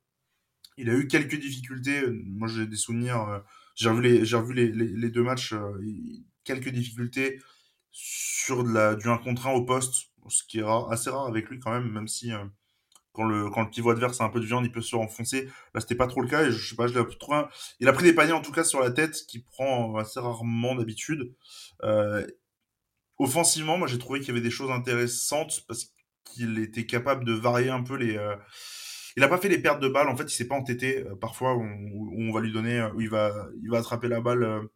Il 0.76 0.90
a 0.90 0.94
eu 0.94 1.06
quelques 1.08 1.38
difficultés. 1.38 2.02
Moi, 2.24 2.48
j'ai 2.48 2.66
des 2.66 2.76
souvenirs. 2.76 3.20
Euh, 3.28 3.38
j'ai 3.74 3.88
revu 3.90 4.54
les, 4.54 5.10
deux 5.10 5.22
matchs. 5.22 5.52
Euh, 5.52 5.80
quelques 6.44 6.70
difficultés 6.70 7.40
sur 7.90 8.64
du 8.64 9.08
1 9.08 9.18
contre 9.18 9.48
1 9.48 9.52
au 9.52 9.64
poste, 9.64 10.10
ce 10.28 10.44
qui 10.44 10.60
est 10.60 10.64
assez 10.90 11.10
rare 11.10 11.26
avec 11.26 11.48
lui 11.48 11.58
quand 11.58 11.72
même, 11.72 11.90
même 11.90 12.08
si 12.08 12.30
quand 13.12 13.24
le, 13.24 13.50
quand 13.50 13.62
le 13.62 13.70
pivot 13.70 13.90
adverse 13.90 14.20
a 14.20 14.24
un 14.24 14.28
peu 14.28 14.40
de 14.40 14.46
viande, 14.46 14.64
il 14.64 14.72
peut 14.72 14.82
se 14.82 14.96
renfoncer. 14.96 15.48
Là, 15.74 15.80
c'était 15.80 15.94
pas 15.94 16.06
trop 16.06 16.20
le 16.20 16.28
cas. 16.28 16.44
Et 16.44 16.52
je 16.52 16.68
sais 16.68 16.76
pas, 16.76 16.86
je 16.86 16.98
l'ai 16.98 17.04
trouvé. 17.18 17.42
Il 17.80 17.88
a 17.88 17.92
pris 17.92 18.04
des 18.04 18.12
paniers 18.12 18.32
en 18.32 18.42
tout 18.42 18.52
cas 18.52 18.64
sur 18.64 18.80
la 18.80 18.90
tête, 18.90 19.24
qui 19.26 19.40
prend 19.40 19.96
assez 19.96 20.20
rarement 20.20 20.74
d'habitude. 20.74 21.34
offensivement, 23.18 23.78
moi, 23.78 23.88
j'ai 23.88 23.98
trouvé 23.98 24.20
qu'il 24.20 24.28
y 24.28 24.32
avait 24.32 24.40
des 24.40 24.50
choses 24.50 24.70
intéressantes 24.70 25.64
parce 25.66 25.92
qu'il 26.32 26.58
était 26.58 26.86
capable 26.86 27.24
de 27.24 27.32
varier 27.32 27.70
un 27.70 27.82
peu 27.82 27.96
les. 27.96 28.16
Euh, 28.16 28.36
il 29.16 29.20
n'a 29.20 29.28
pas 29.28 29.38
fait 29.38 29.48
les 29.48 29.58
pertes 29.58 29.80
de 29.80 29.88
balles. 29.88 30.08
En 30.08 30.16
fait, 30.16 30.24
il 30.24 30.30
s'est 30.30 30.46
pas 30.46 30.54
entêté. 30.54 31.04
Euh, 31.04 31.16
parfois, 31.16 31.54
où 31.54 31.62
on, 32.16 32.32
va 32.32 32.40
lui 32.40 32.52
donner, 32.52 32.78
euh, 32.78 32.92
où 32.92 33.00
il 33.00 33.10
va 33.10 33.48
attraper 33.74 34.08
la 34.08 34.20
balle 34.20 34.68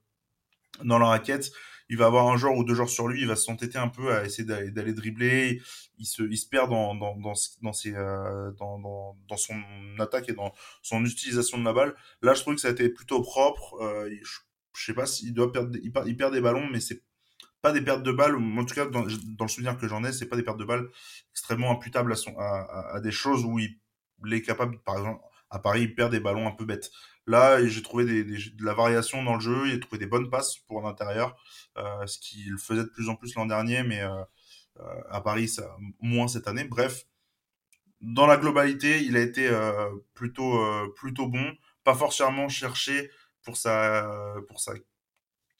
dans 0.84 0.98
la 0.98 1.06
raquette. 1.06 1.50
Il 1.92 1.98
va 1.98 2.06
avoir 2.06 2.28
un 2.28 2.36
joueur 2.36 2.56
ou 2.56 2.64
deux 2.64 2.74
joueurs 2.74 2.88
sur 2.88 3.06
lui. 3.06 3.20
Il 3.20 3.28
va 3.28 3.36
s'entêter 3.36 3.76
un 3.78 3.88
peu 3.88 4.12
à 4.12 4.24
essayer 4.24 4.44
d'aller 4.44 4.92
dribbler. 4.92 5.60
Il 5.98 6.06
se, 6.06 6.22
il 6.22 6.38
perd 6.50 6.70
dans, 6.70 7.34
ses, 7.34 7.92
dans, 7.92 8.78
dans, 8.78 9.16
dans, 9.28 9.36
son 9.36 9.60
attaque 9.98 10.28
et 10.30 10.32
dans 10.32 10.52
son 10.82 11.04
utilisation 11.04 11.58
de 11.58 11.64
la 11.64 11.72
balle. 11.72 11.94
Là, 12.22 12.34
je 12.34 12.40
trouve 12.40 12.54
que 12.54 12.60
ça 12.62 12.68
a 12.68 12.70
été 12.72 12.88
plutôt 12.88 13.20
propre. 13.22 13.76
je, 14.08 14.38
je 14.74 14.84
sais 14.84 14.94
pas 14.94 15.06
s'il 15.06 15.34
doit 15.34 15.52
perdre, 15.52 15.76
il, 15.82 15.92
il 16.06 16.16
perd 16.16 16.32
des 16.32 16.40
ballons, 16.40 16.66
mais 16.70 16.80
c'est 16.80 17.02
pas 17.62 17.72
des 17.72 17.80
pertes 17.80 18.02
de 18.02 18.12
balles, 18.12 18.34
en 18.36 18.64
tout 18.64 18.74
cas 18.74 18.86
dans, 18.86 19.04
le 19.04 19.48
souvenir 19.48 19.78
que 19.78 19.86
j'en 19.86 20.02
ai, 20.04 20.12
c'est 20.12 20.26
pas 20.26 20.36
des 20.36 20.42
pertes 20.42 20.58
de 20.58 20.64
balles 20.64 20.88
extrêmement 21.30 21.70
imputables 21.70 22.12
à, 22.12 22.16
son, 22.16 22.36
à, 22.36 23.00
des 23.00 23.12
choses 23.12 23.44
où 23.44 23.60
il, 23.60 23.78
est 24.32 24.42
capable, 24.42 24.80
par 24.80 24.98
exemple, 24.98 25.22
à 25.48 25.60
Paris, 25.60 25.82
il 25.82 25.94
perd 25.94 26.10
des 26.10 26.20
ballons 26.20 26.48
un 26.48 26.52
peu 26.52 26.64
bêtes. 26.64 26.90
Là, 27.26 27.64
j'ai 27.64 27.82
trouvé 27.82 28.04
de 28.04 28.64
la 28.64 28.74
variation 28.74 29.22
dans 29.22 29.34
le 29.34 29.40
jeu, 29.40 29.68
il 29.68 29.74
a 29.74 29.78
trouvé 29.78 29.98
des 29.98 30.06
bonnes 30.06 30.28
passes 30.28 30.58
pour 30.66 30.82
l'intérieur, 30.82 31.36
euh, 31.78 32.06
ce 32.06 32.18
qu'il 32.18 32.56
faisait 32.58 32.82
de 32.82 32.88
plus 32.88 33.08
en 33.08 33.14
plus 33.14 33.34
l'an 33.36 33.46
dernier, 33.46 33.84
mais 33.84 34.00
euh, 34.00 34.22
euh, 34.80 35.02
à 35.10 35.20
Paris, 35.20 35.54
moins 36.00 36.26
cette 36.28 36.48
année. 36.48 36.64
Bref, 36.64 37.04
dans 38.00 38.26
la 38.26 38.36
globalité, 38.36 39.02
il 39.04 39.16
a 39.16 39.20
été 39.20 39.48
plutôt, 40.14 40.58
plutôt 40.96 41.28
bon, 41.28 41.54
pas 41.84 41.94
forcément 41.94 42.48
cherché 42.48 43.10
pour 43.44 43.56
sa, 43.56 44.34
pour 44.48 44.60
sa 44.60 44.74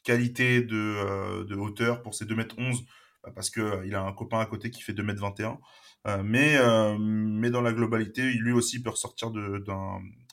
qualité 0.03 0.61
de, 0.61 0.75
euh, 0.75 1.43
de 1.45 1.55
hauteur 1.55 2.01
pour 2.01 2.13
ses 2.13 2.25
2m11 2.25 2.85
bah, 3.23 3.31
parce 3.33 3.49
qu'il 3.49 3.63
euh, 3.63 3.85
il 3.85 3.95
a 3.95 4.03
un 4.03 4.13
copain 4.13 4.39
à 4.39 4.45
côté 4.45 4.69
qui 4.69 4.81
fait 4.83 4.93
2m21. 4.93 5.57
Euh, 6.05 6.21
mais, 6.21 6.57
mais 6.99 7.49
dans 7.49 7.61
la 7.61 7.71
globalité, 7.71 8.23
lui 8.33 8.51
aussi 8.51 8.83
peut 8.83 8.89
ressortir 8.89 9.31
de, 9.31 9.63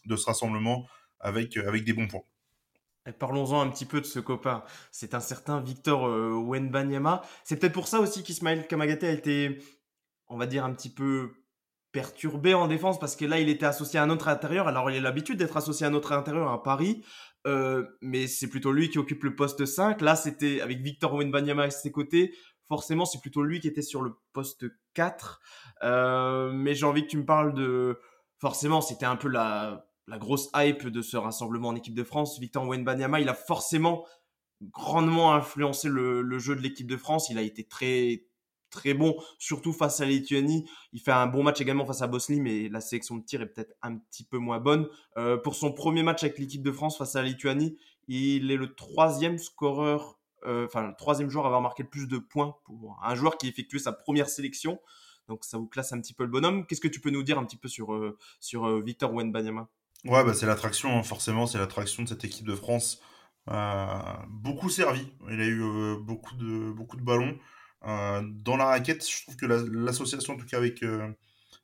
de 0.06 0.16
ce 0.16 0.26
rassemblement 0.26 0.88
avec, 1.20 1.56
avec 1.56 1.84
des 1.84 1.92
bons 1.92 2.08
points. 2.08 2.24
Parlons-en 3.18 3.60
un 3.60 3.68
petit 3.70 3.86
peu 3.86 4.00
de 4.00 4.06
ce 4.06 4.20
copain. 4.20 4.62
C'est 4.92 5.14
un 5.14 5.20
certain 5.20 5.60
Victor 5.60 6.02
Wenbanyama. 6.46 7.22
C'est 7.44 7.56
peut-être 7.56 7.72
pour 7.72 7.88
ça 7.88 7.98
aussi 8.00 8.22
qu'Ismaël 8.22 8.66
Kamagaté 8.66 9.08
a 9.08 9.12
été, 9.12 9.58
on 10.28 10.36
va 10.36 10.46
dire, 10.46 10.64
un 10.64 10.72
petit 10.74 10.92
peu 10.92 11.32
perturbé 11.92 12.54
en 12.54 12.68
défense 12.68 12.98
parce 12.98 13.16
que 13.16 13.24
là, 13.24 13.40
il 13.40 13.48
était 13.48 13.66
associé 13.66 13.98
à 13.98 14.02
un 14.02 14.10
autre 14.10 14.28
intérieur. 14.28 14.68
Alors, 14.68 14.90
il 14.90 14.98
a 14.98 15.00
l'habitude 15.00 15.38
d'être 15.38 15.56
associé 15.56 15.86
à 15.86 15.88
un 15.88 15.94
autre 15.94 16.12
intérieur 16.12 16.50
à 16.50 16.62
Paris. 16.62 17.04
Euh, 17.46 17.86
mais 18.00 18.26
c'est 18.26 18.48
plutôt 18.48 18.72
lui 18.72 18.90
qui 18.90 18.98
occupe 18.98 19.24
le 19.24 19.34
poste 19.34 19.64
5. 19.64 20.00
Là, 20.00 20.14
c'était 20.14 20.60
avec 20.60 20.80
Victor 20.80 21.14
Wenbanyama 21.14 21.64
à 21.64 21.70
ses 21.70 21.90
côtés. 21.90 22.34
Forcément, 22.68 23.04
c'est 23.04 23.20
plutôt 23.20 23.42
lui 23.42 23.60
qui 23.60 23.68
était 23.68 23.82
sur 23.82 24.02
le 24.02 24.14
poste 24.32 24.66
4. 24.94 25.40
Euh, 25.82 26.52
mais 26.52 26.74
j'ai 26.74 26.86
envie 26.86 27.02
que 27.02 27.08
tu 27.08 27.18
me 27.18 27.24
parles 27.24 27.54
de... 27.54 27.98
Forcément, 28.38 28.80
c'était 28.80 29.06
un 29.06 29.16
peu 29.16 29.28
la, 29.28 29.89
la 30.10 30.18
grosse 30.18 30.50
hype 30.56 30.88
de 30.88 31.02
ce 31.02 31.16
rassemblement 31.16 31.68
en 31.68 31.76
équipe 31.76 31.94
de 31.94 32.02
France. 32.02 32.40
Victor 32.40 32.66
Wenbanyama, 32.66 33.20
il 33.20 33.28
a 33.28 33.34
forcément 33.34 34.04
grandement 34.60 35.32
influencé 35.32 35.88
le, 35.88 36.38
jeu 36.38 36.56
de 36.56 36.60
l'équipe 36.60 36.88
de 36.88 36.96
France. 36.96 37.30
Il 37.30 37.38
a 37.38 37.42
été 37.42 37.64
très 37.64 38.24
très 38.70 38.92
bon, 38.92 39.16
surtout 39.38 39.72
face 39.72 40.00
à 40.00 40.04
la 40.04 40.10
Lituanie. 40.10 40.68
Il 40.92 41.00
fait 41.00 41.12
un 41.12 41.28
bon 41.28 41.44
match 41.44 41.60
également 41.60 41.86
face 41.86 42.02
à 42.02 42.08
Bosnie, 42.08 42.40
mais 42.40 42.68
la 42.68 42.80
sélection 42.80 43.16
de 43.16 43.24
tir 43.24 43.40
est 43.40 43.46
peut-être 43.46 43.72
un 43.82 43.96
petit 43.96 44.24
peu 44.24 44.38
moins 44.38 44.58
bonne. 44.58 44.88
Euh, 45.16 45.36
pour 45.36 45.54
son 45.54 45.72
premier 45.72 46.02
match 46.02 46.24
avec 46.24 46.38
l'équipe 46.38 46.62
de 46.62 46.72
France 46.72 46.98
face 46.98 47.14
à 47.14 47.22
la 47.22 47.28
Lituanie, 47.28 47.76
il 48.08 48.50
est 48.50 48.56
le 48.56 48.74
troisième 48.74 49.38
scoreur, 49.38 50.18
euh, 50.44 50.66
enfin 50.66 50.88
le 50.88 50.94
troisième 50.96 51.30
joueur 51.30 51.44
à 51.44 51.48
avoir 51.48 51.62
marqué 51.62 51.84
le 51.84 51.88
plus 51.88 52.08
de 52.08 52.18
points 52.18 52.56
pour 52.64 52.98
un 53.02 53.14
joueur 53.14 53.38
qui 53.38 53.48
effectuait 53.48 53.78
sa 53.78 53.92
première 53.92 54.28
sélection. 54.28 54.80
Donc 55.28 55.44
ça 55.44 55.58
vous 55.58 55.68
classe 55.68 55.92
un 55.92 56.00
petit 56.00 56.14
peu 56.14 56.24
le 56.24 56.30
bonhomme. 56.30 56.66
Qu'est-ce 56.66 56.80
que 56.80 56.88
tu 56.88 57.00
peux 57.00 57.10
nous 57.10 57.22
dire 57.22 57.38
un 57.38 57.44
petit 57.44 57.56
peu 57.56 57.68
sur, 57.68 57.94
euh, 57.94 58.18
sur 58.40 58.80
Victor 58.82 59.12
Wenbanyama 59.12 59.68
Ouais, 60.04 60.24
bah 60.24 60.32
c'est 60.34 60.46
l'attraction, 60.46 60.98
hein. 60.98 61.02
forcément, 61.02 61.46
c'est 61.46 61.58
l'attraction 61.58 62.02
de 62.04 62.08
cette 62.08 62.24
équipe 62.24 62.46
de 62.46 62.54
France. 62.54 63.00
beaucoup 64.28 64.70
servi. 64.70 65.12
Il 65.30 65.40
a 65.40 65.46
eu 65.46 65.96
beaucoup, 66.00 66.34
de, 66.36 66.72
beaucoup 66.72 66.96
de 66.96 67.02
ballons. 67.02 67.38
Euh, 67.86 68.22
dans 68.24 68.56
la 68.56 68.66
raquette, 68.66 69.08
je 69.08 69.22
trouve 69.22 69.36
que 69.36 69.46
l'association, 69.46 70.34
en 70.34 70.36
tout 70.36 70.46
cas 70.46 70.58
avec 70.58 70.82
euh, 70.82 71.08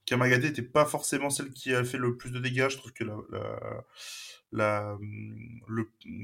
Kamagate, 0.06 0.42
n'était 0.44 0.62
pas 0.62 0.86
forcément 0.86 1.30
celle 1.30 1.50
qui 1.50 1.74
a 1.74 1.84
fait 1.84 1.98
le 1.98 2.16
plus 2.16 2.30
de 2.30 2.38
dégâts. 2.38 2.68
Je 2.70 2.78
trouve 2.78 2.92
que 2.92 3.04
la, 4.52 4.96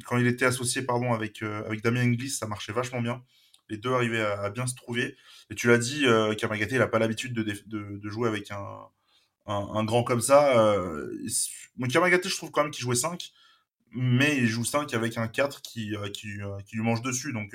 quand 0.07 0.17
il 0.19 0.27
était 0.27 0.47
associé 0.47 0.83
pardon, 0.83 1.13
avec, 1.13 1.43
euh, 1.43 1.65
avec 1.67 1.83
Damien 1.83 2.03
Inglis, 2.03 2.31
ça 2.31 2.47
marchait 2.47 2.73
vachement 2.73 3.03
bien. 3.03 3.23
Les 3.69 3.77
deux 3.77 3.93
arrivaient 3.93 4.23
à, 4.23 4.51
bien 4.51 4.67
se 4.67 4.75
trouver. 4.75 5.17
Et 5.51 5.55
tu 5.55 5.69
l'as 5.69 5.79
dit, 5.79 6.07
euh, 6.07 6.35
Kamagate, 6.35 6.73
il 6.73 6.79
n'a 6.79 6.89
pas 6.89 6.99
l'habitude 6.99 7.33
de, 7.35 7.43
de, 7.43 7.99
de, 7.99 8.09
jouer 8.09 8.29
avec 8.29 8.51
un, 8.51 8.89
un, 9.47 9.85
grand 9.85 10.05
comme 10.05 10.21
ça. 10.21 10.59
Euh, 10.59 11.11
Kamagate, 11.93 12.29
je 12.29 12.37
trouve 12.37 12.51
quand 12.51 12.63
même 12.63 12.71
qu'il 12.71 12.83
jouait 12.83 12.97
5, 12.97 13.33
mais 13.93 14.37
il 14.37 14.47
joue 14.47 14.65
5 14.65 14.93
avec 14.95 15.19
un 15.19 15.29
4 15.29 15.63
qui, 15.63 15.95
qui, 16.13 16.39
qui 16.67 16.77
lui 16.77 16.83
mange 16.83 17.03
dessus. 17.03 17.33
Donc 17.33 17.55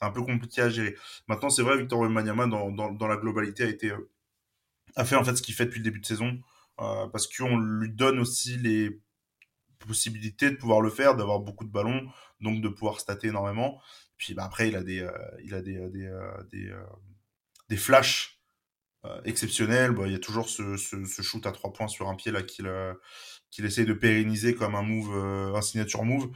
un 0.00 0.10
peu 0.10 0.22
compliqué 0.22 0.62
à 0.62 0.68
gérer. 0.68 0.96
Maintenant, 1.28 1.50
c'est 1.50 1.62
vrai, 1.62 1.78
Victor 1.78 2.00
Wembanyama, 2.00 2.46
dans, 2.46 2.70
dans, 2.70 2.92
dans, 2.92 3.06
la 3.06 3.16
globalité, 3.16 3.64
a, 3.64 3.68
été, 3.68 3.90
euh, 3.90 4.10
a 4.96 5.04
fait 5.04 5.16
en 5.16 5.24
fait 5.24 5.36
ce 5.36 5.42
qu'il 5.42 5.54
fait 5.54 5.66
depuis 5.66 5.78
le 5.78 5.84
début 5.84 6.00
de 6.00 6.06
saison, 6.06 6.38
euh, 6.80 7.06
parce 7.08 7.26
qu'on 7.26 7.58
lui 7.58 7.90
donne 7.90 8.18
aussi 8.18 8.56
les 8.58 9.00
possibilités 9.78 10.50
de 10.50 10.56
pouvoir 10.56 10.80
le 10.80 10.90
faire, 10.90 11.16
d'avoir 11.16 11.40
beaucoup 11.40 11.64
de 11.64 11.70
ballons, 11.70 12.08
donc 12.40 12.60
de 12.60 12.68
pouvoir 12.68 13.00
stater 13.00 13.28
énormément. 13.28 13.80
Puis 14.16 14.34
bah, 14.34 14.44
après, 14.44 14.68
il 14.68 14.76
a 14.76 14.82
des, 14.82 15.00
euh, 15.00 15.12
il 15.44 15.54
a 15.54 15.62
des, 15.62 15.88
des, 15.90 16.10
des, 16.50 16.74
des 17.68 17.76
flashs 17.76 18.35
exceptionnels. 19.24 19.92
Bah, 19.92 20.04
il 20.06 20.12
y 20.12 20.16
a 20.16 20.18
toujours 20.18 20.48
ce, 20.48 20.76
shoot 20.76 21.44
à 21.46 21.52
trois 21.52 21.72
points 21.72 21.88
sur 21.88 22.08
un 22.08 22.14
pied 22.14 22.32
là 22.32 22.42
qu'il 22.42 22.70
qu'il 23.50 23.64
essaie 23.64 23.84
de 23.84 23.92
pérenniser 23.94 24.54
comme 24.54 24.74
un 24.74 24.82
move, 24.82 25.14
un 25.54 25.62
signature 25.62 26.04
move, 26.04 26.30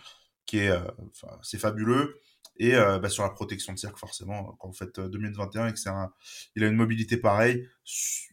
qui 0.46 0.58
est, 0.58 0.72
c'est 1.42 1.58
fabuleux. 1.58 2.20
Et 2.60 2.74
euh, 2.74 2.98
bah, 2.98 3.08
sur 3.08 3.22
la 3.22 3.30
protection 3.30 3.72
de 3.72 3.78
cercle, 3.78 3.98
forcément, 3.98 4.54
quand 4.58 4.68
vous 4.68 4.74
faites 4.74 5.00
2021 5.00 5.68
et 5.68 5.72
que 5.72 5.78
il 6.54 6.62
a 6.62 6.66
une 6.66 6.76
mobilité 6.76 7.16
pareille, 7.16 7.66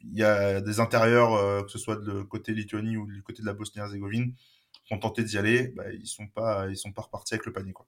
il 0.04 0.18
y 0.18 0.24
a 0.24 0.60
des 0.60 0.82
intérieurs, 0.82 1.34
euh, 1.36 1.64
que 1.64 1.72
ce 1.72 1.78
soit 1.78 1.96
de 1.96 2.24
côté 2.24 2.54
Lituanie 2.54 2.98
ou 2.98 3.08
du 3.08 3.24
côté 3.24 3.42
de 3.42 3.48
la 3.48 3.54
Bosnie-Herzégovine, 3.54 4.36
qui 4.84 4.94
ont 4.94 5.00
tenté 5.00 5.24
d'y 5.24 5.38
aller, 5.38 5.70
bah, 5.70 5.86
ils 5.94 6.08
sont 6.08 6.28
pas, 6.28 6.68
ils 6.70 6.76
sont 6.76 6.92
pas 6.92 7.04
repartis 7.04 7.36
avec 7.36 7.46
le 7.46 7.54
panier, 7.54 7.72
quoi. 7.72 7.88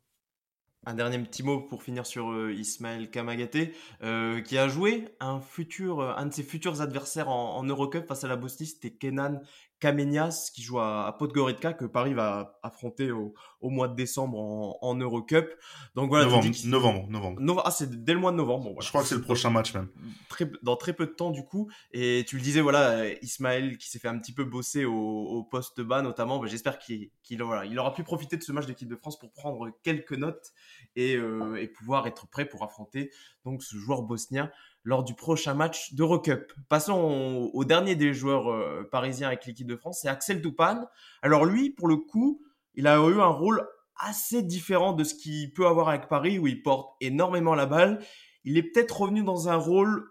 Un 0.86 0.94
dernier 0.94 1.20
petit 1.20 1.44
mot 1.44 1.60
pour 1.60 1.84
finir 1.84 2.06
sur 2.06 2.32
euh, 2.32 2.54
Ismaël 2.54 3.12
Kamagaté, 3.12 3.74
qui 4.02 4.58
a 4.58 4.68
joué 4.70 5.10
un 5.20 5.42
futur, 5.42 6.02
un 6.02 6.26
de 6.26 6.34
ses 6.34 6.44
futurs 6.44 6.82
adversaires 6.82 7.30
en, 7.30 7.58
en 7.58 7.64
Eurocup 7.64 8.08
face 8.08 8.24
à 8.24 8.28
la 8.28 8.38
Bosnie, 8.38 8.66
c'était 8.66 8.92
Kenan 8.92 9.42
Kamenias 9.80 10.52
qui 10.54 10.62
joue 10.62 10.80
à, 10.80 11.16
Podgorica 11.18 11.74
que 11.74 11.86
Paris 11.86 12.14
va 12.14 12.60
affronter 12.64 13.12
au, 13.12 13.34
au 13.62 13.70
mois 13.70 13.88
de 13.88 13.96
décembre 13.96 14.40
en, 14.40 14.78
en 14.82 14.96
Eurocup. 14.96 15.50
Donc 15.96 16.10
voilà. 16.10 16.26
Novembre, 16.26 16.50
novembre, 16.66 17.10
novembre. 17.10 17.62
ah, 17.66 17.72
c'est 17.72 18.04
dès 18.04 18.14
le 18.14 18.20
mois 18.20 18.32
de 18.32 18.38
novembre. 18.38 18.82
Je 18.82 18.90
crois 18.90 19.02
que 19.02 19.08
c'est 19.08 19.16
le 19.16 19.22
prochain 19.22 19.50
match 19.50 19.74
même. 19.74 19.90
Très, 20.30 20.50
dans 20.64 20.76
très 20.76 20.94
peu 20.94 21.06
de 21.06 21.12
temps 21.12 21.32
du 21.32 21.44
coup. 21.46 21.70
Et 21.92 22.26
tu 22.28 22.36
le 22.36 22.42
disais, 22.42 22.62
voilà, 22.62 23.08
Ismaël 23.22 23.78
qui 23.78 23.90
s'est 23.90 24.00
fait 24.00 24.08
un 24.08 24.20
petit 24.20 24.34
peu 24.34 24.44
bosser 24.44 24.86
au, 24.86 24.94
au 24.94 25.44
poste 25.44 25.82
bas 25.82 26.02
notamment. 26.02 26.40
Bah, 26.40 26.48
j'espère 26.48 26.80
qu'il 26.80 27.10
voilà, 27.40 27.66
il 27.66 27.78
aura 27.80 27.94
pu 27.94 28.04
profiter 28.04 28.38
de 28.38 28.44
ce 28.44 28.52
match 28.52 28.66
d'équipe 28.66 28.90
de 28.90 28.96
France 28.96 29.20
pour 29.20 29.32
prendre 29.32 29.70
quelques 29.84 30.14
notes 30.14 30.52
et, 30.96 31.16
euh, 31.16 31.56
et 31.56 31.68
pouvoir 31.68 32.08
être 32.08 32.28
prêt 32.28 32.46
pour 32.46 32.64
affronter 32.64 33.12
donc 33.46 33.64
ce 33.64 33.78
joueur 33.78 34.02
bosnien 34.04 34.52
lors 34.84 35.04
du 35.04 35.14
prochain 35.14 35.54
match 35.54 35.94
d'Eurocup. 35.94 36.54
Passons 36.68 37.50
au, 37.54 37.66
dernier 37.66 37.96
des 37.96 38.14
joueurs 38.14 38.52
euh, 38.52 38.88
parisiens 38.92 39.28
avec 39.28 39.46
l'équipe 39.46 39.68
de 39.68 39.76
France, 39.76 40.00
c'est 40.02 40.08
Axel 40.08 40.42
Toupane. 40.42 40.88
Alors 41.22 41.46
lui, 41.46 41.70
pour 41.70 41.88
le 41.88 41.98
coup, 41.98 42.42
il 42.76 42.88
a 42.88 42.98
eu 42.98 43.20
un 43.20 43.28
rôle 43.28 43.68
assez 43.98 44.42
différent 44.42 44.94
de 44.94 45.04
ce 45.04 45.14
qu'il 45.14 45.54
peut 45.54 45.68
avoir 45.68 45.90
avec 45.90 46.08
Paris, 46.08 46.40
où 46.40 46.48
il 46.48 46.64
porte 46.64 46.96
énormément 47.02 47.56
la 47.56 47.66
balle. 47.66 48.00
Il 48.46 48.58
est 48.58 48.64
peut-être 48.64 49.02
revenu 49.02 49.24
dans 49.24 49.50
un 49.50 49.58
rôle 49.58 50.10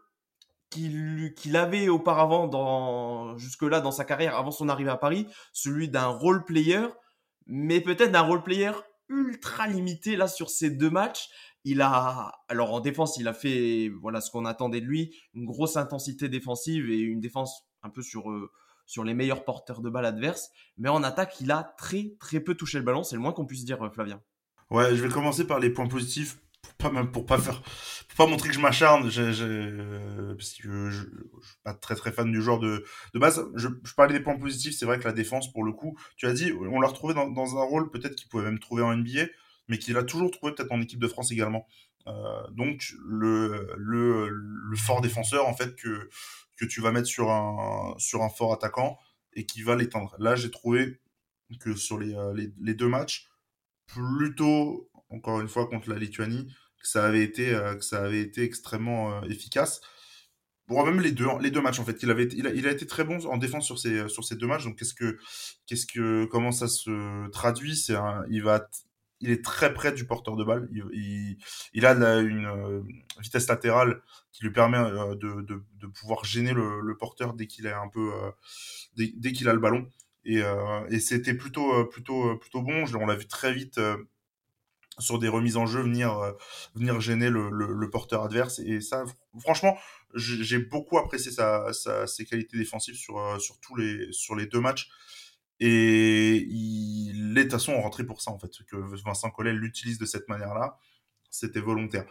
qu'il 0.70 1.56
avait 1.56 1.88
auparavant 1.88 3.36
jusque-là 3.38 3.80
dans 3.80 3.90
sa 3.90 4.04
carrière 4.04 4.36
avant 4.36 4.50
son 4.50 4.68
arrivée 4.68 4.90
à 4.90 4.98
Paris, 4.98 5.26
celui 5.52 5.88
d'un 5.88 6.08
role 6.08 6.44
player, 6.44 6.86
mais 7.46 7.80
peut-être 7.80 8.12
d'un 8.12 8.20
role 8.20 8.42
player 8.42 8.72
ultra 9.08 9.66
limité 9.66 10.16
là 10.16 10.28
sur 10.28 10.50
ces 10.50 10.68
deux 10.70 10.90
matchs. 10.90 11.30
Il 11.70 11.82
a, 11.82 12.32
alors 12.48 12.72
en 12.72 12.80
défense, 12.80 13.18
il 13.18 13.28
a 13.28 13.34
fait, 13.34 13.90
voilà 14.00 14.22
ce 14.22 14.30
qu'on 14.30 14.46
attendait 14.46 14.80
de 14.80 14.86
lui, 14.86 15.14
une 15.34 15.44
grosse 15.44 15.76
intensité 15.76 16.30
défensive 16.30 16.90
et 16.90 16.98
une 16.98 17.20
défense 17.20 17.68
un 17.82 17.90
peu 17.90 18.00
sur, 18.00 18.24
sur 18.88 19.04
les 19.04 19.14
meilleurs 19.14 19.44
porteurs 19.44 19.82
de 19.82 19.90
balle 19.90 20.06
adverses. 20.06 20.50
Mais 20.78 20.88
en 20.88 21.04
attaque, 21.04 21.40
il 21.40 21.52
a 21.52 21.74
très, 21.76 22.14
très 22.18 22.40
peu 22.40 22.54
touché 22.54 22.78
le 22.78 22.84
ballon. 22.84 23.04
C'est 23.04 23.16
le 23.16 23.22
moins 23.22 23.32
qu'on 23.32 23.46
puisse 23.46 23.64
dire, 23.64 23.84
euh, 23.84 23.90
Flavien. 23.90 24.20
Ouais, 24.70 24.96
je 24.96 25.02
vais 25.02 25.12
commencer 25.12 25.46
par 25.46 25.60
les 25.60 25.70
points 25.70 25.86
positifs 25.86 26.38
pour 26.60 26.74
pas 26.74 26.90
même 26.90 27.12
pour 27.12 27.24
pas 27.24 27.38
faire 27.38 27.62
pour 27.62 28.16
pas 28.16 28.26
montrer 28.26 28.48
que 28.48 28.54
je 28.54 28.60
m'acharne 28.60 29.08
euh, 29.16 30.34
parce 30.34 30.54
que 30.54 30.68
je, 30.68 30.90
je, 30.90 31.00
suis 31.00 31.56
pas 31.62 31.72
très 31.72 31.94
très 31.94 32.10
fan 32.10 32.32
du 32.32 32.42
genre 32.42 32.58
de, 32.58 32.84
de 33.14 33.18
base 33.20 33.46
je, 33.54 33.68
je 33.84 33.94
parlais 33.94 34.12
des 34.12 34.20
points 34.20 34.36
positifs 34.36 34.76
c'est 34.76 34.84
vrai 34.84 34.98
que 34.98 35.04
la 35.04 35.12
défense 35.12 35.52
pour 35.52 35.62
le 35.62 35.72
coup 35.72 35.96
tu 36.16 36.26
as 36.26 36.32
dit 36.32 36.52
on 36.52 36.80
l'a 36.80 36.88
retrouvé 36.88 37.14
dans, 37.14 37.30
dans 37.30 37.56
un 37.56 37.62
rôle 37.62 37.90
peut-être 37.90 38.16
qu'il 38.16 38.28
pouvait 38.28 38.42
même 38.42 38.58
trouver 38.58 38.82
en 38.82 38.94
NBA 38.94 39.26
mais 39.68 39.78
qu'il 39.78 39.96
a 39.96 40.02
toujours 40.02 40.30
trouvé 40.30 40.54
peut-être 40.54 40.72
en 40.72 40.80
équipe 40.80 40.98
de 40.98 41.08
France 41.08 41.30
également. 41.30 41.66
Euh, 42.08 42.50
donc 42.52 42.94
le, 43.06 43.74
le, 43.76 44.76
fort 44.76 45.00
défenseur 45.00 45.46
en 45.46 45.54
fait 45.54 45.76
que, 45.76 46.08
que 46.56 46.64
tu 46.64 46.80
vas 46.80 46.90
mettre 46.90 47.08
sur 47.08 47.30
un, 47.30 47.94
sur 47.98 48.22
un 48.22 48.30
fort 48.30 48.52
attaquant 48.52 48.98
et 49.34 49.44
qui 49.44 49.62
va 49.62 49.76
l'éteindre. 49.76 50.14
Là 50.18 50.34
j'ai 50.34 50.50
trouvé 50.50 51.00
que 51.60 51.74
sur 51.74 51.98
les, 51.98 52.14
euh, 52.14 52.34
les, 52.34 52.74
deux 52.74 52.88
matchs, 52.88 53.28
plutôt 53.86 54.90
encore 55.10 55.40
une 55.40 55.48
fois 55.48 55.66
contre 55.66 55.90
la 55.90 55.98
Lituanie, 55.98 56.46
que 56.80 56.88
ça 56.88 57.04
avait 57.04 57.22
été, 57.22 57.54
euh, 57.54 57.74
que 57.74 57.84
ça 57.84 58.02
avait 58.02 58.20
été 58.20 58.42
extrêmement 58.42 59.22
efficace. 59.24 59.80
Bon, 60.66 60.84
même 60.84 61.00
les 61.00 61.12
deux, 61.12 61.26
les 61.40 61.50
deux 61.50 61.62
matchs 61.62 61.78
en 61.78 61.84
fait, 61.84 62.02
il 62.02 62.10
avait, 62.10 62.26
il 62.26 62.46
a, 62.46 62.52
il 62.52 62.66
a 62.66 62.70
été 62.70 62.86
très 62.86 63.02
bon 63.04 63.18
en 63.26 63.38
défense 63.38 63.64
sur 63.64 63.78
ces, 63.78 64.08
sur 64.08 64.24
ces 64.24 64.36
deux 64.36 64.46
matchs. 64.46 64.64
Donc 64.64 64.78
qu'est-ce 64.78 64.94
que, 64.94 65.18
qu'est-ce 65.66 65.86
que, 65.86 66.26
comment 66.26 66.52
ça 66.52 66.68
se 66.68 67.28
traduit? 67.30 67.74
C'est 67.76 67.94
il 68.30 68.42
va, 68.42 68.68
il 69.20 69.30
est 69.30 69.44
très 69.44 69.74
près 69.74 69.92
du 69.92 70.06
porteur 70.06 70.36
de 70.36 70.44
balle. 70.44 70.68
Il, 70.72 71.86
a 71.86 71.92
une 72.20 72.46
euh, 72.46 72.80
vitesse 73.20 73.48
latérale 73.48 74.02
qui 74.32 74.44
lui 74.44 74.52
permet 74.52 74.78
euh, 74.78 75.14
de, 75.16 75.86
pouvoir 75.86 76.24
gêner 76.24 76.52
le, 76.52 76.96
porteur 76.96 77.34
dès 77.34 77.46
qu'il 77.46 77.66
est 77.66 77.72
un 77.72 77.88
peu, 77.88 78.12
euh, 78.12 78.30
dès, 78.96 79.32
qu'il 79.32 79.48
a 79.48 79.52
le 79.52 79.60
ballon. 79.60 79.88
Et, 80.24 80.42
c'était 81.00 81.34
plutôt, 81.34 81.86
plutôt, 81.86 82.36
plutôt 82.36 82.62
bon. 82.62 82.84
On 82.94 83.06
l'a 83.06 83.16
vu 83.16 83.26
très 83.26 83.52
vite 83.52 83.80
sur 84.98 85.18
des 85.18 85.28
remises 85.28 85.56
en 85.56 85.66
jeu 85.66 85.80
venir, 85.80 86.34
venir 86.74 87.00
gêner 87.00 87.30
le, 87.30 87.90
porteur 87.90 88.22
adverse. 88.22 88.58
Et 88.60 88.80
ça, 88.80 89.04
franchement, 89.40 89.76
j'ai 90.14 90.58
beaucoup 90.58 90.98
apprécié 90.98 91.32
sa, 91.32 91.72
ses 92.06 92.24
qualités 92.24 92.56
défensives 92.56 92.96
sur, 92.96 93.40
sur 93.40 93.58
tous 93.60 93.74
les, 93.74 94.12
sur 94.12 94.36
les 94.36 94.46
deux 94.46 94.60
matchs. 94.60 94.90
Et 95.60 96.36
il 96.48 97.36
est 97.36 97.44
de 97.44 97.50
toute 97.50 97.66
rentré 97.66 98.04
pour 98.04 98.20
ça, 98.20 98.30
en 98.30 98.38
fait. 98.38 98.50
Que 98.70 98.76
Vincent 99.04 99.30
Collet 99.30 99.52
l'utilise 99.52 99.98
de 99.98 100.06
cette 100.06 100.28
manière-là, 100.28 100.78
c'était 101.30 101.60
volontaire. 101.60 102.04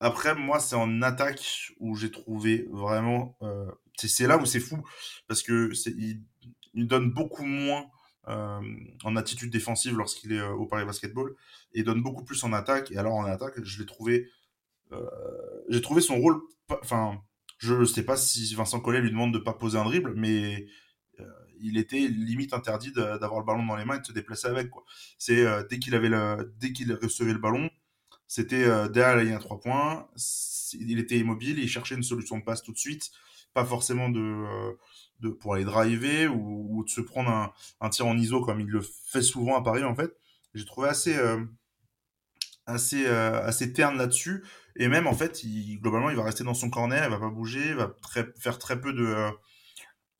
Après, 0.00 0.34
moi, 0.34 0.60
c'est 0.60 0.76
en 0.76 1.02
attaque 1.02 1.72
où 1.80 1.96
j'ai 1.96 2.10
trouvé 2.10 2.66
vraiment. 2.70 3.36
Euh, 3.42 3.70
c'est 3.96 4.28
là 4.28 4.38
où 4.38 4.46
c'est 4.46 4.60
fou, 4.60 4.78
parce 5.26 5.42
que 5.42 5.72
il, 5.86 6.22
il, 6.74 6.86
donne 6.86 7.10
beaucoup 7.10 7.44
moins 7.44 7.86
euh, 8.28 8.60
en 9.02 9.16
attitude 9.16 9.50
défensive 9.50 9.96
lorsqu'il 9.96 10.32
est 10.32 10.38
euh, 10.38 10.52
au 10.52 10.66
Paris 10.66 10.84
Basketball, 10.84 11.34
et 11.72 11.82
donne 11.82 12.00
beaucoup 12.02 12.24
plus 12.24 12.42
en 12.44 12.52
attaque. 12.52 12.92
Et 12.92 12.96
alors, 12.96 13.14
en 13.14 13.24
attaque, 13.24 13.62
je 13.62 13.80
l'ai 13.80 13.86
trouvé. 13.86 14.30
J'ai 15.68 15.82
trouvé 15.82 16.00
son 16.00 16.18
rôle. 16.18 16.40
Enfin, 16.70 17.20
je 17.58 17.74
ne 17.74 17.84
sais 17.84 18.04
pas 18.04 18.16
si 18.16 18.54
Vincent 18.54 18.80
Collet 18.80 19.00
lui 19.00 19.10
demande 19.10 19.34
de 19.34 19.38
pas 19.38 19.52
poser 19.52 19.78
un 19.78 19.84
dribble, 19.84 20.14
mais 20.16 20.66
il 21.60 21.78
était 21.78 22.08
limite 22.08 22.52
interdit 22.52 22.92
d'avoir 22.92 23.40
le 23.40 23.46
ballon 23.46 23.64
dans 23.66 23.76
les 23.76 23.84
mains 23.84 23.96
et 23.96 24.00
de 24.00 24.06
se 24.06 24.12
déplacer 24.12 24.48
avec. 24.48 24.70
C'est 25.18 25.44
euh, 25.44 25.62
dès 25.68 25.78
qu'il 25.78 26.92
recevait 26.94 27.32
le 27.32 27.38
ballon, 27.38 27.70
c'était 28.28 28.64
euh, 28.64 28.88
derrière 28.88 29.16
la 29.16 29.24
ligne 29.24 29.34
à 29.34 29.38
trois 29.38 29.58
points. 29.58 30.06
Il 30.74 31.00
était 31.00 31.18
immobile, 31.18 31.58
il 31.58 31.68
cherchait 31.68 31.94
une 31.94 32.02
solution 32.02 32.38
de 32.38 32.44
passe 32.44 32.62
tout 32.62 32.72
de 32.72 32.78
suite, 32.78 33.10
pas 33.54 33.64
forcément 33.64 34.10
de, 34.10 34.20
euh, 34.20 34.72
de 35.20 35.30
pour 35.30 35.54
aller 35.54 35.64
driver 35.64 36.28
ou, 36.28 36.84
de 36.84 36.90
se 36.90 37.00
prendre 37.00 37.52
un, 37.80 37.88
tir 37.88 38.06
en 38.06 38.16
ISO 38.16 38.42
comme 38.42 38.60
il 38.60 38.66
le 38.68 38.82
fait 38.82 39.22
souvent 39.22 39.56
à 39.56 39.62
Paris 39.62 39.82
en 39.82 39.94
fait. 39.94 40.14
J'ai 40.54 40.66
trouvé 40.66 40.88
assez 40.88 41.16
euh, 41.16 41.42
assez 42.66 43.06
assez 43.06 43.72
terne 43.72 43.96
là-dessus 43.96 44.44
et 44.76 44.88
même 44.88 45.06
en 45.06 45.14
fait, 45.14 45.42
il, 45.42 45.80
globalement, 45.80 46.10
il 46.10 46.16
va 46.16 46.24
rester 46.24 46.44
dans 46.44 46.54
son 46.54 46.68
corner, 46.68 47.02
il 47.04 47.10
va 47.10 47.18
pas 47.18 47.30
bouger, 47.30 47.68
il 47.70 47.74
va 47.76 47.96
faire 48.38 48.58
très 48.58 48.78
peu 48.78 48.92
de 48.92 49.30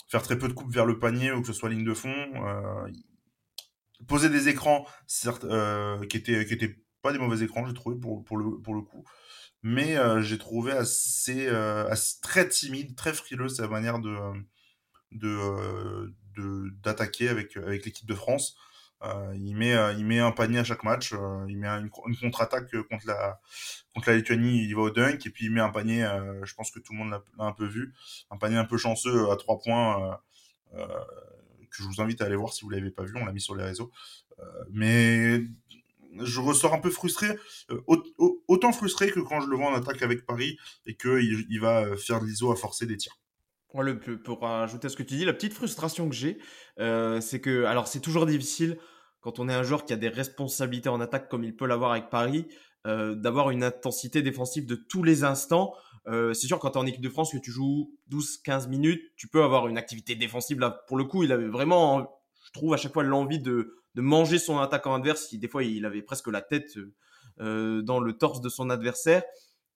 faire 0.09 0.23
très 0.23 0.38
peu 0.38 0.49
de 0.49 0.55
coupes 0.55 0.73
vers 0.73 0.87
le 0.87 0.99
panier 0.99 1.33
ou 1.33 1.40
que 1.42 1.47
ce 1.47 1.53
soit 1.53 1.68
ligne 1.68 1.85
de 1.85 1.94
fond. 1.94 2.14
Euh, 2.35 2.88
poser 4.07 4.29
des 4.29 4.49
écrans, 4.49 4.87
certes, 5.07 5.44
euh, 5.44 6.05
qui 6.07 6.16
étaient 6.16 6.44
qui 6.47 6.55
étaient 6.55 6.77
pas 7.03 7.12
des 7.12 7.18
mauvais 7.18 7.44
écrans, 7.44 7.66
j'ai 7.66 7.75
trouvé 7.75 7.97
pour, 7.97 8.25
pour 8.25 8.37
le 8.37 8.61
pour 8.61 8.75
le 8.75 8.83
coup, 8.83 9.05
mais 9.62 9.97
euh, 9.97 10.23
j'ai 10.23 10.38
trouvé 10.38 10.73
assez, 10.73 11.47
euh, 11.47 11.88
assez, 11.88 12.21
très 12.21 12.49
timide, 12.49 12.97
très 12.97 13.12
frileux 13.12 13.49
sa 13.49 13.68
manière 13.68 13.99
de 13.99 14.16
de 15.12 16.71
d'attaquer 16.83 17.29
avec 17.29 17.57
avec 17.57 17.85
l'équipe 17.85 18.07
de 18.07 18.14
France. 18.14 18.57
Euh, 19.04 19.32
il 19.37 19.56
met 19.56 19.74
euh, 19.74 19.92
il 19.92 20.04
met 20.04 20.18
un 20.18 20.32
panier 20.32 20.58
à 20.58 20.64
chaque 20.64 20.82
match. 20.82 21.12
Euh, 21.12 21.44
il 21.48 21.58
met 21.58 21.68
une, 21.68 21.90
contre-attaque 21.90 22.70
contre 22.88 23.06
la 23.06 23.40
contre 23.94 24.11
la 24.11 24.16
Lituanie, 24.16 24.64
il 24.64 24.74
va 24.74 24.82
au 24.82 24.90
dunk 24.90 25.24
et 25.26 25.30
puis 25.30 25.46
il 25.46 25.52
met 25.52 25.61
un 25.61 25.70
panier. 25.70 26.06
je 26.42 26.54
pense 26.54 26.70
que 26.70 26.80
tout 26.80 26.92
le 26.92 26.98
monde 26.98 27.11
l'a 27.11 27.44
un 27.44 27.52
peu 27.52 27.66
vu, 27.66 27.94
un 28.30 28.37
panier 28.37 28.56
un 28.56 28.64
peu 28.64 28.76
chanceux 28.78 29.30
à 29.30 29.37
trois 29.37 29.58
points 29.61 30.20
que 30.72 31.82
je 31.82 31.84
vous 31.84 32.00
invite 32.00 32.20
à 32.22 32.26
aller 32.26 32.37
voir 32.37 32.52
si 32.52 32.64
vous 32.64 32.70
l'avez 32.70 32.90
pas 32.90 33.04
vu. 33.04 33.14
On 33.16 33.24
l'a 33.24 33.32
mis 33.32 33.40
sur 33.40 33.54
les 33.54 33.64
réseaux. 33.64 33.90
mais 34.70 35.42
je 36.20 36.40
ressors 36.40 36.74
un 36.74 36.80
peu 36.80 36.90
frustré, 36.90 37.28
autant 37.87 38.72
frustré 38.72 39.11
que 39.11 39.20
quand 39.20 39.40
je 39.40 39.48
le 39.48 39.56
vois 39.56 39.70
en 39.70 39.74
attaque 39.74 40.02
avec 40.02 40.26
Paris 40.26 40.58
et 40.87 40.96
qu'il 40.96 41.46
il 41.48 41.61
va 41.61 41.96
faire 41.96 42.20
de 42.20 42.26
l'ISO 42.26 42.50
à 42.50 42.56
forcer 42.56 42.87
des 42.87 42.96
tirs. 42.96 43.18
Pour 44.24 44.46
ajouter 44.46 44.87
à 44.87 44.88
ce 44.88 44.96
que 44.96 45.02
tu 45.02 45.16
dis, 45.16 45.24
la 45.24 45.33
petite 45.33 45.52
frustration 45.52 46.09
que 46.09 46.14
j'ai, 46.14 46.38
euh, 46.81 47.20
c'est 47.20 47.40
que, 47.40 47.64
alors 47.64 47.87
c'est 47.87 48.00
toujours 48.00 48.26
difficile 48.26 48.78
quand 49.20 49.38
on 49.38 49.48
est 49.48 49.54
un 49.54 49.62
joueur 49.62 49.85
qui 49.85 49.92
a 49.92 49.96
des 49.96 50.09
responsabilités 50.09 50.88
en 50.88 51.00
attaque 51.00 51.28
comme 51.28 51.44
il 51.44 51.54
peut 51.54 51.66
l'avoir 51.66 51.92
avec 51.92 52.09
Paris, 52.09 52.46
euh, 52.87 53.14
d'avoir 53.14 53.50
une 53.50 53.64
intensité 53.64 54.22
défensive 54.22 54.66
de 54.66 54.74
tous 54.74 55.02
les 55.02 55.24
instants. 55.24 55.74
Euh, 56.07 56.33
c'est 56.33 56.46
sûr 56.46 56.59
quand 56.59 56.70
tu 56.70 56.78
es 56.78 56.81
en 56.81 56.87
équipe 56.87 57.02
de 57.02 57.09
France 57.09 57.33
que 57.33 57.38
tu 57.38 57.50
joues 57.50 57.92
12-15 58.11 58.68
minutes, 58.68 59.02
tu 59.16 59.28
peux 59.28 59.42
avoir 59.42 59.68
une 59.68 59.76
activité 59.76 60.14
défensive. 60.14 60.61
Là, 60.61 60.70
pour 60.70 60.96
le 60.96 61.04
coup, 61.04 61.24
il 61.24 61.33
avait 61.33 61.48
vraiment, 61.48 62.22
je 62.46 62.52
trouve 62.52 62.72
à 62.72 62.76
chaque 62.76 62.92
fois 62.92 63.02
l'envie 63.02 63.40
de, 63.40 63.76
de 63.94 64.00
manger 64.00 64.38
son 64.38 64.59
attaquant 64.59 64.94
adverse. 64.94 65.35
Des 65.35 65.48
fois, 65.48 65.64
il 65.64 65.85
avait 65.85 66.02
presque 66.02 66.28
la 66.28 66.40
tête 66.40 66.78
euh, 67.40 67.83
dans 67.83 68.00
le 68.00 68.12
torse 68.14 68.40
de 68.40 68.48
son 68.48 68.70
adversaire. 68.70 69.22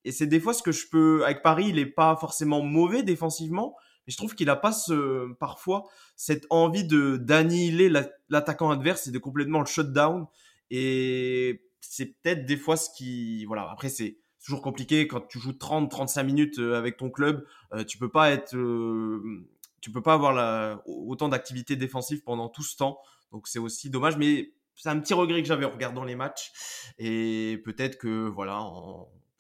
Et 0.05 0.13
c'est 0.13 0.27
des 0.27 0.41
fois 0.41 0.55
ce 0.55 0.63
que 0.63 0.73
je 0.73 0.89
peux. 0.89 1.25
Avec 1.25 1.43
Paris, 1.43 1.67
il 1.69 1.79
est 1.79 1.87
pas 1.87 2.17
forcément 2.17 2.63
mauvais 2.63 3.03
défensivement, 3.03 3.77
mais 4.07 4.13
je 4.13 4.17
trouve 4.17 4.35
qu'il 4.35 4.51
a 4.51 4.57
pas 4.57 4.73
ce, 4.73 5.33
parfois 5.35 5.85
cette 6.17 6.47
envie 6.51 6.85
de 6.85 7.17
d'annihiler 7.17 7.91
l'attaquant 8.29 8.71
adverse 8.71 9.07
et 9.07 9.11
de 9.11 9.19
complètement 9.19 9.61
le 9.61 9.67
shutdown. 9.67 10.27
Et 10.71 11.63
c'est 11.81 12.07
peut-être 12.07 12.47
des 12.47 12.57
fois 12.57 12.77
ce 12.77 12.91
qui. 12.91 13.45
Voilà, 13.45 13.69
après, 13.71 13.89
c'est 13.89 14.19
toujours 14.45 14.63
compliqué 14.63 15.07
quand 15.07 15.21
tu 15.29 15.39
joues 15.39 15.53
30-35 15.53 16.25
minutes 16.25 16.59
euh, 16.59 16.77
avec 16.77 16.97
ton 16.97 17.11
club. 17.11 17.47
Euh, 17.73 17.85
tu 17.85 17.99
peux 17.99 18.11
pas 18.11 18.31
être. 18.31 18.57
Euh, 18.57 19.47
tu 19.81 19.91
peux 19.91 20.03
pas 20.03 20.15
avoir 20.15 20.81
autant 20.87 21.29
d'activité 21.29 21.75
défensive 21.75 22.23
pendant 22.23 22.49
tout 22.49 22.63
ce 22.63 22.77
temps. 22.77 23.01
Donc 23.33 23.49
c'est 23.49 23.59
aussi 23.59 23.91
dommage. 23.91 24.17
Mais 24.17 24.53
c'est 24.77 24.89
un 24.91 24.99
petit 25.01 25.15
regret 25.15 25.43
que 25.43 25.49
j'avais 25.49 25.65
en 25.65 25.71
regardant 25.71 26.05
les 26.05 26.15
matchs. 26.15 26.53
Et 26.99 27.61
peut-être 27.65 27.99
que, 27.99 28.29
voilà, 28.29 28.65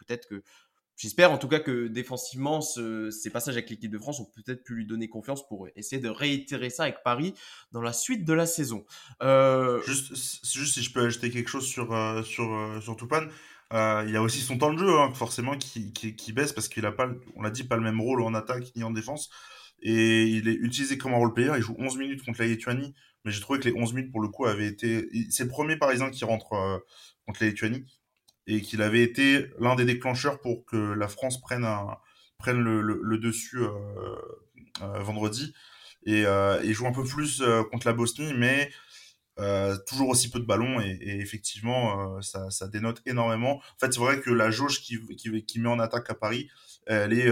peut-être 0.02 0.28
que 0.28 0.42
j'espère 0.96 1.32
en 1.32 1.38
tout 1.38 1.48
cas 1.48 1.60
que 1.60 1.88
défensivement, 1.88 2.60
ces 2.60 3.30
passages 3.30 3.54
avec 3.54 3.70
l'équipe 3.70 3.90
de 3.90 3.98
France 3.98 4.20
ont 4.20 4.30
peut-être 4.34 4.62
pu 4.64 4.74
lui 4.74 4.86
donner 4.86 5.08
confiance 5.08 5.46
pour 5.46 5.68
essayer 5.76 6.00
de 6.00 6.08
réitérer 6.08 6.70
ça 6.70 6.84
avec 6.84 7.02
Paris 7.02 7.34
dans 7.72 7.82
la 7.82 7.92
suite 7.92 8.24
de 8.24 8.32
la 8.32 8.46
saison. 8.46 8.84
Juste, 9.86 10.14
juste 10.44 10.74
si 10.74 10.82
je 10.82 10.92
peux 10.92 11.04
ajouter 11.04 11.30
quelque 11.30 11.48
chose 11.48 11.66
sur, 11.66 11.88
sur, 12.24 12.82
sur 12.82 12.96
Toupane. 12.96 13.30
il 13.72 14.10
y 14.10 14.16
a 14.16 14.22
aussi 14.22 14.40
son 14.40 14.58
temps 14.58 14.72
de 14.72 14.78
jeu, 14.78 14.98
hein, 14.98 15.12
forcément, 15.14 15.56
qui, 15.56 15.92
qui, 15.92 16.32
baisse 16.32 16.52
parce 16.52 16.68
qu'il 16.68 16.86
a 16.86 16.92
pas, 16.92 17.08
on 17.36 17.42
l'a 17.42 17.50
dit, 17.50 17.64
pas 17.64 17.76
le 17.76 17.82
même 17.82 18.00
rôle 18.00 18.22
en 18.22 18.34
attaque 18.34 18.74
ni 18.76 18.84
en 18.84 18.90
défense. 18.90 19.30
Et 19.84 20.24
il 20.24 20.46
est 20.46 20.54
utilisé 20.54 20.96
comme 20.96 21.12
un 21.12 21.16
role 21.16 21.34
player. 21.34 21.52
Il 21.56 21.62
joue 21.62 21.74
11 21.76 21.96
minutes 21.96 22.24
contre 22.24 22.40
la 22.40 22.46
Lituanie 22.46 22.94
mais 23.24 23.32
j'ai 23.32 23.40
trouvé 23.40 23.60
que 23.60 23.68
les 23.68 23.74
11 23.74 23.94
minutes, 23.94 24.12
pour 24.12 24.20
le 24.20 24.28
coup, 24.28 24.46
avaient 24.46 24.66
été. 24.66 25.08
C'est 25.30 25.44
le 25.44 25.50
premier 25.50 25.76
Parisien 25.76 26.10
qui 26.10 26.24
rentre 26.24 26.52
euh, 26.54 26.78
contre 27.26 27.42
la 27.42 27.50
Lituanie 27.50 27.84
et 28.46 28.60
qu'il 28.60 28.82
avait 28.82 29.02
été 29.02 29.46
l'un 29.58 29.74
des 29.74 29.84
déclencheurs 29.84 30.40
pour 30.40 30.64
que 30.64 30.76
la 30.76 31.08
France 31.08 31.40
prenne, 31.40 31.64
le, 32.46 33.18
dessus 33.18 33.58
euh, 33.58 33.68
euh, 34.82 34.98
vendredi 35.00 35.54
et, 36.04 36.22
et, 36.22 36.72
joue 36.72 36.86
un 36.86 36.92
peu 36.92 37.04
plus 37.04 37.42
contre 37.70 37.86
la 37.86 37.92
Bosnie, 37.92 38.32
mais 38.34 38.70
toujours 39.86 40.08
aussi 40.08 40.30
peu 40.30 40.40
de 40.40 40.44
ballons 40.44 40.80
et, 40.80 40.98
effectivement, 41.20 42.20
ça, 42.20 42.68
dénote 42.68 43.02
énormément. 43.06 43.58
En 43.58 43.78
fait, 43.78 43.92
c'est 43.92 44.00
vrai 44.00 44.20
que 44.20 44.30
la 44.30 44.50
jauge 44.50 44.80
qui, 44.80 44.98
met 45.58 45.68
en 45.68 45.78
attaque 45.78 46.10
à 46.10 46.14
Paris, 46.14 46.50
elle 46.86 47.12
est. 47.12 47.30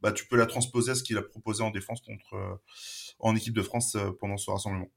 Bah, 0.00 0.12
tu 0.12 0.26
peux 0.26 0.36
la 0.36 0.44
transposer 0.44 0.90
à 0.90 0.94
ce 0.96 1.02
qu'il 1.02 1.16
a 1.16 1.22
proposé 1.22 1.62
en 1.62 1.70
défense 1.70 2.02
en 3.20 3.36
équipe 3.36 3.54
de 3.54 3.62
France 3.62 3.96
pendant 4.20 4.36
ce 4.36 4.50
rassemblement. 4.50 4.90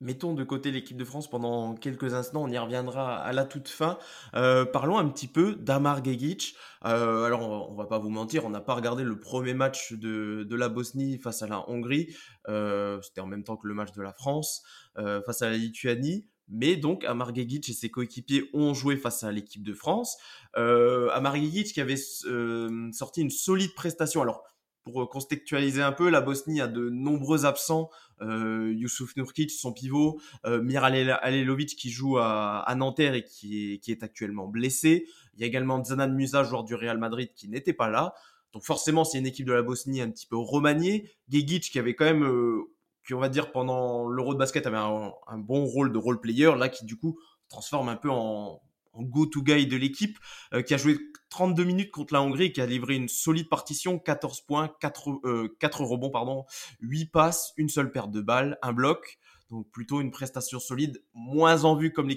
Mettons 0.00 0.32
de 0.32 0.44
côté 0.44 0.70
l'équipe 0.70 0.96
de 0.96 1.04
France 1.04 1.28
pendant 1.28 1.74
quelques 1.74 2.14
instants, 2.14 2.44
on 2.44 2.48
y 2.48 2.58
reviendra 2.58 3.18
à 3.18 3.32
la 3.32 3.44
toute 3.44 3.68
fin. 3.68 3.98
Euh, 4.36 4.64
parlons 4.64 4.96
un 4.96 5.08
petit 5.08 5.26
peu 5.26 5.56
d'Amar 5.56 6.04
Gegic. 6.04 6.54
Euh, 6.84 7.24
alors, 7.24 7.68
on 7.68 7.74
va 7.74 7.86
pas 7.86 7.98
vous 7.98 8.08
mentir, 8.08 8.44
on 8.44 8.50
n'a 8.50 8.60
pas 8.60 8.74
regardé 8.74 9.02
le 9.02 9.18
premier 9.18 9.54
match 9.54 9.92
de, 9.92 10.46
de, 10.48 10.56
la 10.56 10.68
Bosnie 10.68 11.18
face 11.18 11.42
à 11.42 11.48
la 11.48 11.68
Hongrie. 11.68 12.14
Euh, 12.48 13.00
C'était 13.02 13.20
en 13.20 13.26
même 13.26 13.42
temps 13.42 13.56
que 13.56 13.66
le 13.66 13.74
match 13.74 13.92
de 13.92 14.02
la 14.02 14.12
France 14.12 14.62
euh, 14.98 15.20
face 15.22 15.42
à 15.42 15.50
la 15.50 15.56
Lituanie. 15.56 16.26
Mais 16.48 16.76
donc, 16.76 17.04
Amar 17.04 17.34
Gegic 17.34 17.68
et 17.68 17.72
ses 17.72 17.90
coéquipiers 17.90 18.48
ont 18.54 18.74
joué 18.74 18.96
face 18.96 19.22
à 19.22 19.32
l'équipe 19.32 19.62
de 19.62 19.74
France. 19.74 20.16
Euh, 20.56 21.10
Amar 21.10 21.36
Gegic 21.36 21.74
qui 21.74 21.80
avait 21.80 22.00
euh, 22.26 22.88
sorti 22.92 23.20
une 23.20 23.30
solide 23.30 23.74
prestation. 23.74 24.22
Alors, 24.22 24.44
pour 24.90 25.08
contextualiser 25.08 25.82
un 25.82 25.92
peu, 25.92 26.08
la 26.08 26.20
Bosnie 26.20 26.60
a 26.60 26.66
de 26.66 26.88
nombreux 26.88 27.46
absents. 27.46 27.90
Euh, 28.20 28.72
Youssouf 28.74 29.16
Nurkic, 29.16 29.50
son 29.50 29.72
pivot, 29.72 30.20
euh, 30.44 30.60
Mir 30.60 30.84
Alelovic 30.84 31.76
qui 31.76 31.90
joue 31.90 32.18
à, 32.18 32.60
à 32.60 32.74
Nanterre 32.74 33.14
et 33.14 33.24
qui 33.24 33.74
est, 33.74 33.78
qui 33.78 33.92
est, 33.92 34.02
actuellement 34.02 34.48
blessé. 34.48 35.06
Il 35.34 35.40
y 35.40 35.44
a 35.44 35.46
également 35.46 35.82
Zanan 35.84 36.12
Musa, 36.14 36.42
joueur 36.42 36.64
du 36.64 36.74
Real 36.74 36.98
Madrid, 36.98 37.30
qui 37.34 37.48
n'était 37.48 37.72
pas 37.72 37.88
là. 37.88 38.14
Donc 38.52 38.64
forcément, 38.64 39.04
c'est 39.04 39.18
une 39.18 39.26
équipe 39.26 39.46
de 39.46 39.52
la 39.52 39.62
Bosnie 39.62 40.00
un 40.00 40.10
petit 40.10 40.26
peu 40.26 40.36
remaniée. 40.36 41.10
Gegic 41.28 41.70
qui 41.70 41.78
avait 41.78 41.94
quand 41.94 42.06
même, 42.06 42.24
euh, 42.24 42.64
qui 43.06 43.14
on 43.14 43.20
va 43.20 43.28
dire 43.28 43.52
pendant 43.52 44.08
l'Euro 44.08 44.34
de 44.34 44.38
basket 44.38 44.66
avait 44.66 44.76
un, 44.76 45.12
un, 45.26 45.38
bon 45.38 45.64
rôle 45.64 45.92
de 45.92 45.98
role 45.98 46.20
player, 46.20 46.52
là 46.56 46.68
qui 46.68 46.84
du 46.84 46.96
coup 46.96 47.18
transforme 47.48 47.88
un 47.88 47.96
peu 47.96 48.10
en, 48.10 48.60
go-to-guy 49.04 49.66
de 49.66 49.76
l'équipe, 49.76 50.18
euh, 50.54 50.62
qui 50.62 50.74
a 50.74 50.76
joué 50.76 50.98
32 51.30 51.64
minutes 51.64 51.90
contre 51.90 52.14
la 52.14 52.22
Hongrie, 52.22 52.52
qui 52.52 52.60
a 52.60 52.66
livré 52.66 52.94
une 52.94 53.08
solide 53.08 53.48
partition, 53.48 53.98
14 53.98 54.42
points, 54.42 54.74
4, 54.80 55.20
euh, 55.24 55.56
4 55.60 55.82
rebonds, 55.82 56.10
pardon, 56.10 56.44
8 56.80 57.06
passes, 57.06 57.52
une 57.56 57.68
seule 57.68 57.92
perte 57.92 58.10
de 58.10 58.20
balles, 58.20 58.58
un 58.62 58.72
bloc. 58.72 59.18
Donc 59.50 59.70
plutôt 59.70 60.02
une 60.02 60.10
prestation 60.10 60.60
solide, 60.60 61.02
moins 61.14 61.64
en 61.64 61.74
vue 61.74 61.90
comme 61.90 62.10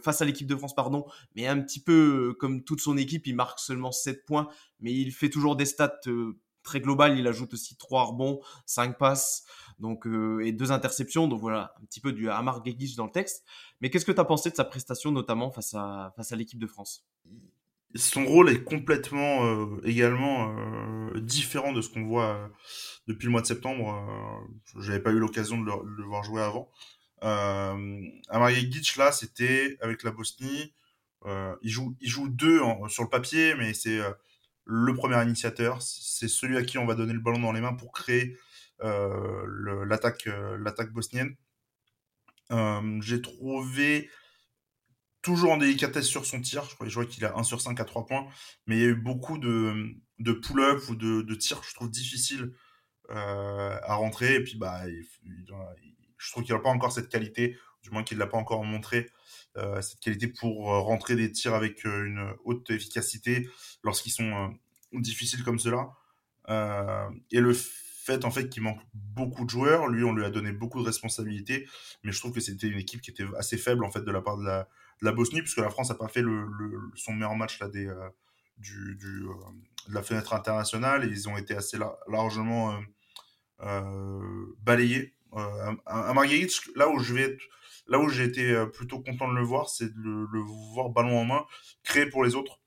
face 0.00 0.22
à 0.22 0.24
l'équipe 0.24 0.46
de 0.46 0.54
France, 0.54 0.74
pardon, 0.74 1.04
mais 1.34 1.48
un 1.48 1.60
petit 1.60 1.82
peu 1.82 2.28
euh, 2.30 2.34
comme 2.34 2.62
toute 2.62 2.80
son 2.80 2.96
équipe, 2.96 3.26
il 3.26 3.34
marque 3.34 3.58
seulement 3.58 3.90
7 3.90 4.24
points, 4.24 4.48
mais 4.78 4.92
il 4.92 5.10
fait 5.10 5.30
toujours 5.30 5.56
des 5.56 5.64
stats 5.64 5.98
très 6.62 6.80
globales. 6.80 7.18
Il 7.18 7.26
ajoute 7.26 7.54
aussi 7.54 7.76
3 7.76 8.04
rebonds, 8.04 8.40
5 8.66 8.98
passes 8.98 9.44
donc, 9.80 10.06
euh, 10.06 10.44
et 10.44 10.52
deux 10.52 10.72
interceptions. 10.72 11.26
Donc 11.26 11.40
voilà, 11.40 11.74
un 11.82 11.84
petit 11.86 12.00
peu 12.00 12.12
du 12.12 12.28
Amar 12.30 12.64
Gegic 12.64 12.96
dans 12.96 13.06
le 13.06 13.10
texte. 13.10 13.44
Mais 13.80 13.90
qu'est-ce 13.90 14.04
que 14.04 14.12
tu 14.12 14.20
as 14.20 14.24
pensé 14.24 14.50
de 14.50 14.54
sa 14.54 14.64
prestation, 14.64 15.10
notamment 15.10 15.50
face 15.50 15.74
à, 15.74 16.12
face 16.16 16.32
à 16.32 16.36
l'équipe 16.36 16.58
de 16.58 16.66
France? 16.66 17.06
Son 17.96 18.24
rôle 18.24 18.50
est 18.50 18.62
complètement 18.62 19.46
euh, 19.46 19.80
également 19.84 20.56
euh, 20.56 21.20
différent 21.20 21.72
de 21.72 21.80
ce 21.80 21.88
qu'on 21.88 22.04
voit 22.04 22.50
depuis 23.08 23.26
le 23.26 23.32
mois 23.32 23.40
de 23.40 23.46
septembre. 23.46 24.06
J'avais 24.78 25.00
pas 25.00 25.10
eu 25.10 25.18
l'occasion 25.18 25.58
de, 25.58 25.64
le 25.64 26.04
voir 26.04 26.22
jouer 26.22 26.42
avant. 26.42 26.70
Amar 27.22 28.50
Gegic, 28.50 28.96
là, 28.96 29.10
c'était 29.10 29.76
avec 29.80 30.04
la 30.04 30.12
Bosnie. 30.12 30.72
il, 31.26 31.70
joue, 31.70 31.96
il 32.00 32.08
joue 32.08 32.28
deux 32.28 32.60
sur 32.88 33.02
le 33.02 33.08
papier, 33.08 33.54
mais 33.56 33.74
c'est 33.74 33.98
le 34.66 34.94
premier 34.94 35.20
initiateur. 35.24 35.82
C'est 35.82 36.28
celui 36.28 36.56
à 36.56 36.62
qui 36.62 36.78
on 36.78 36.86
va 36.86 36.94
donner 36.94 37.12
le 37.12 37.18
ballon 37.18 37.40
dans 37.40 37.52
les 37.52 37.60
mains 37.60 37.74
pour 37.74 37.90
créer 37.90 38.36
euh, 38.36 38.36
l'attaque 38.82 40.26
euh, 40.26 40.56
l'attaque 40.58 40.92
bosnienne. 40.92 41.36
Euh, 42.52 43.00
j'ai 43.02 43.22
trouvé 43.22 44.10
toujours 45.22 45.52
en 45.52 45.56
délicatesse 45.58 46.06
sur 46.06 46.26
son 46.26 46.40
tir. 46.40 46.64
Je 46.64 46.74
crois, 46.74 46.88
vois 46.88 47.06
qu'il 47.06 47.24
a 47.24 47.36
1 47.36 47.42
sur 47.44 47.60
5 47.60 47.78
à 47.78 47.84
3 47.84 48.06
points. 48.06 48.26
Mais 48.66 48.76
il 48.76 48.80
y 48.80 48.84
a 48.84 48.88
eu 48.88 48.94
beaucoup 48.94 49.38
de, 49.38 49.94
de 50.18 50.32
pull-up 50.32 50.82
ou 50.88 50.96
de, 50.96 51.22
de 51.22 51.34
tirs, 51.34 51.62
je 51.62 51.74
trouve, 51.74 51.90
difficiles 51.90 52.52
euh, 53.10 53.78
à 53.82 53.94
rentrer. 53.94 54.36
Et 54.36 54.42
puis, 54.42 54.56
bah, 54.56 54.82
je 56.16 56.30
trouve 56.30 56.44
qu'il 56.44 56.54
n'a 56.54 56.60
pas 56.60 56.70
encore 56.70 56.92
cette 56.92 57.08
qualité, 57.08 57.56
du 57.82 57.90
moins 57.90 58.02
qu'il 58.02 58.16
ne 58.16 58.20
l'a 58.20 58.28
pas 58.28 58.38
encore 58.38 58.64
montré, 58.64 59.10
euh, 59.56 59.80
cette 59.82 60.00
qualité 60.00 60.28
pour 60.28 60.66
rentrer 60.66 61.16
des 61.16 61.30
tirs 61.30 61.54
avec 61.54 61.84
une 61.84 62.34
haute 62.44 62.70
efficacité 62.70 63.48
lorsqu'ils 63.84 64.12
sont 64.12 64.54
difficiles 64.92 65.44
comme 65.44 65.58
cela. 65.58 65.90
et 67.30 67.40
le 67.40 67.54
en 68.24 68.30
fait 68.30 68.48
qu'il 68.48 68.62
manque 68.62 68.80
beaucoup 68.94 69.44
de 69.44 69.50
joueurs. 69.50 69.88
Lui, 69.88 70.04
on 70.04 70.12
lui 70.12 70.24
a 70.24 70.30
donné 70.30 70.52
beaucoup 70.52 70.80
de 70.80 70.86
responsabilités, 70.86 71.68
mais 72.02 72.12
je 72.12 72.18
trouve 72.18 72.32
que 72.32 72.40
c'était 72.40 72.68
une 72.68 72.78
équipe 72.78 73.00
qui 73.00 73.10
était 73.10 73.24
assez 73.36 73.56
faible 73.56 73.84
en 73.84 73.90
fait 73.90 74.02
de 74.02 74.10
la 74.10 74.20
part 74.20 74.36
de 74.36 74.44
la, 74.44 75.12
Bosnie, 75.12 75.40
puisque 75.40 75.58
la 75.58 75.70
France 75.70 75.90
n'a 75.90 75.94
pas 75.94 76.08
fait 76.08 76.22
le, 76.22 76.48
son 76.94 77.12
meilleur 77.12 77.34
match 77.34 77.58
là 77.60 77.68
des 77.68 77.86
euh, 77.86 78.08
du, 78.58 78.98
euh, 79.02 79.32
de 79.88 79.94
la 79.94 80.02
fenêtre 80.02 80.34
internationale 80.34 81.08
ils 81.10 81.28
ont 81.30 81.38
été 81.38 81.54
assez 81.54 81.78
largement 82.08 82.78
euh, 83.62 84.46
balayés. 84.60 85.14
à 85.86 86.12
Marguerite, 86.12 86.60
là 86.76 86.88
où 86.88 86.98
je 86.98 87.14
vais 87.14 87.38
là 87.86 87.98
où 87.98 88.08
j'ai 88.08 88.24
été 88.24 88.64
plutôt 88.72 89.00
content 89.00 89.28
de 89.28 89.34
le 89.34 89.42
voir, 89.42 89.68
c'est 89.68 89.92
de 89.92 90.26
le, 90.30 90.40
voir 90.74 90.90
ballon 90.90 91.18
en 91.18 91.24
main, 91.24 91.44
créer 91.82 92.06
pour 92.06 92.24
les 92.24 92.34
autres. 92.34 92.60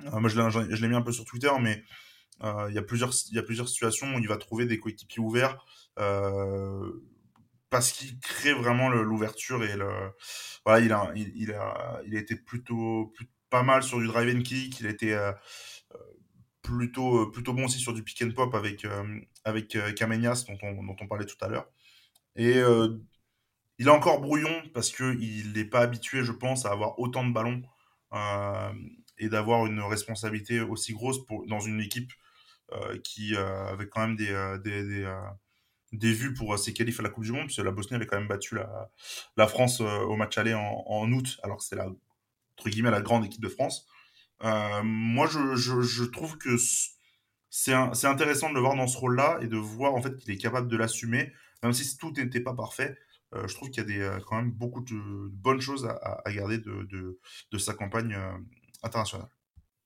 moi, 0.00 0.28
je 0.28 0.80
l'ai 0.82 0.88
mis 0.88 0.96
un 0.96 1.02
peu 1.02 1.12
sur 1.12 1.24
Twitter, 1.24 1.50
mais 1.60 1.82
euh, 2.42 2.66
il 2.68 2.74
y 2.74 2.78
a 2.78 2.82
plusieurs 2.82 3.12
y 3.30 3.38
a 3.38 3.42
plusieurs 3.42 3.68
situations 3.68 4.14
où 4.14 4.18
il 4.18 4.26
va 4.26 4.36
trouver 4.36 4.66
des 4.66 4.80
coéquipiers 4.80 5.22
ouverts 5.22 5.64
euh, 6.00 6.92
parce 7.70 7.92
qu'il 7.92 8.18
crée 8.18 8.52
vraiment 8.52 8.88
l'ouverture 8.88 9.62
et 9.62 9.76
le 9.76 9.88
voilà 10.66 10.84
il 10.84 10.92
a 10.92 11.12
il, 11.14 11.52
a 11.52 12.00
il 12.06 12.16
a 12.16 12.18
été 12.18 12.34
plutôt, 12.36 13.12
pas 13.50 13.62
mal 13.62 13.82
sur 13.82 13.98
du 14.00 14.06
drive 14.08 14.36
and 14.36 14.42
kick 14.42 14.80
il 14.80 14.86
a 14.86 14.90
été 14.90 15.14
euh, 15.14 15.32
plutôt 16.62 17.30
plutôt 17.30 17.52
bon 17.52 17.66
aussi 17.66 17.78
sur 17.78 17.92
du 17.92 18.02
pick 18.02 18.20
and 18.22 18.32
pop 18.32 18.54
avec 18.54 18.84
avec 19.44 19.78
Kamenias 19.94 20.44
dont 20.48 20.58
on, 20.62 20.82
dont 20.82 20.96
on 21.00 21.06
parlait 21.06 21.26
tout 21.26 21.36
à 21.40 21.48
l'heure. 21.48 21.68
Et 22.36 22.58
il 23.78 23.86
est 23.86 23.90
encore 23.90 24.20
brouillon 24.20 24.62
parce 24.72 24.90
que 24.90 25.16
il 25.20 25.52
n'est 25.52 25.64
pas 25.64 25.80
habitué 25.80 26.24
je 26.24 26.32
pense 26.32 26.66
à 26.66 26.70
avoir 26.70 26.98
autant 26.98 27.24
de 27.24 27.32
ballons 27.32 27.62
et 29.18 29.28
d'avoir 29.28 29.66
une 29.66 29.80
responsabilité 29.80 30.60
aussi 30.60 30.92
grosse 30.92 31.20
dans 31.46 31.60
une 31.60 31.80
équipe 31.80 32.12
qui 33.02 33.34
euh, 33.34 33.66
avait 33.66 33.88
quand 33.88 34.00
même 34.00 34.16
des, 34.16 34.30
euh, 34.30 34.58
des, 34.58 35.06
des, 35.92 36.12
vues 36.12 36.34
pour 36.34 36.58
ses 36.58 36.72
qualifs 36.72 37.00
à 37.00 37.02
la 37.02 37.08
Coupe 37.08 37.24
du 37.24 37.32
Monde, 37.32 37.46
puisque 37.46 37.62
la 37.62 37.70
Bosnie 37.70 37.96
avait 37.96 38.06
quand 38.06 38.18
même 38.18 38.28
battu 38.28 38.54
la, 38.54 38.90
la 39.36 39.46
France 39.46 39.80
au 39.80 40.16
match 40.16 40.38
aller 40.38 40.54
en, 40.54 40.84
en 40.86 41.10
août, 41.12 41.38
alors 41.42 41.58
que 41.58 41.64
c'est 41.64 41.76
la, 41.76 41.86
entre 41.86 42.68
guillemets, 42.68 42.90
la 42.90 43.02
grande 43.02 43.24
équipe 43.24 43.42
de 43.42 43.48
France. 43.48 43.86
moi, 44.40 45.26
je, 45.26 45.56
je, 45.56 45.82
je, 45.82 46.04
trouve 46.04 46.38
que 46.38 46.56
c'est 47.50 47.72
intéressant 47.72 48.48
de 48.50 48.54
le 48.54 48.60
voir 48.60 48.76
dans 48.76 48.88
ce 48.88 48.98
rôle-là 48.98 49.38
et 49.40 49.46
de 49.46 49.56
voir 49.56 49.94
en 49.94 50.02
fait 50.02 50.16
qu'il 50.16 50.32
est 50.32 50.38
capable 50.38 50.68
de 50.68 50.76
l'assumer, 50.76 51.32
même 51.62 51.72
si 51.72 51.96
tout 51.96 52.12
n'était 52.12 52.40
pas 52.40 52.54
parfait. 52.54 52.96
je 53.32 53.54
trouve 53.54 53.70
qu'il 53.70 53.82
y 53.82 53.86
a 53.86 53.88
des, 53.88 54.18
quand 54.26 54.36
même 54.36 54.50
beaucoup 54.50 54.80
de, 54.80 55.28
bonnes 55.30 55.60
choses 55.60 55.86
à, 55.86 56.22
à 56.24 56.32
garder 56.32 56.58
de, 56.58 56.82
de, 56.84 57.20
de, 57.52 57.58
sa 57.58 57.74
campagne 57.74 58.16
internationale. 58.82 59.28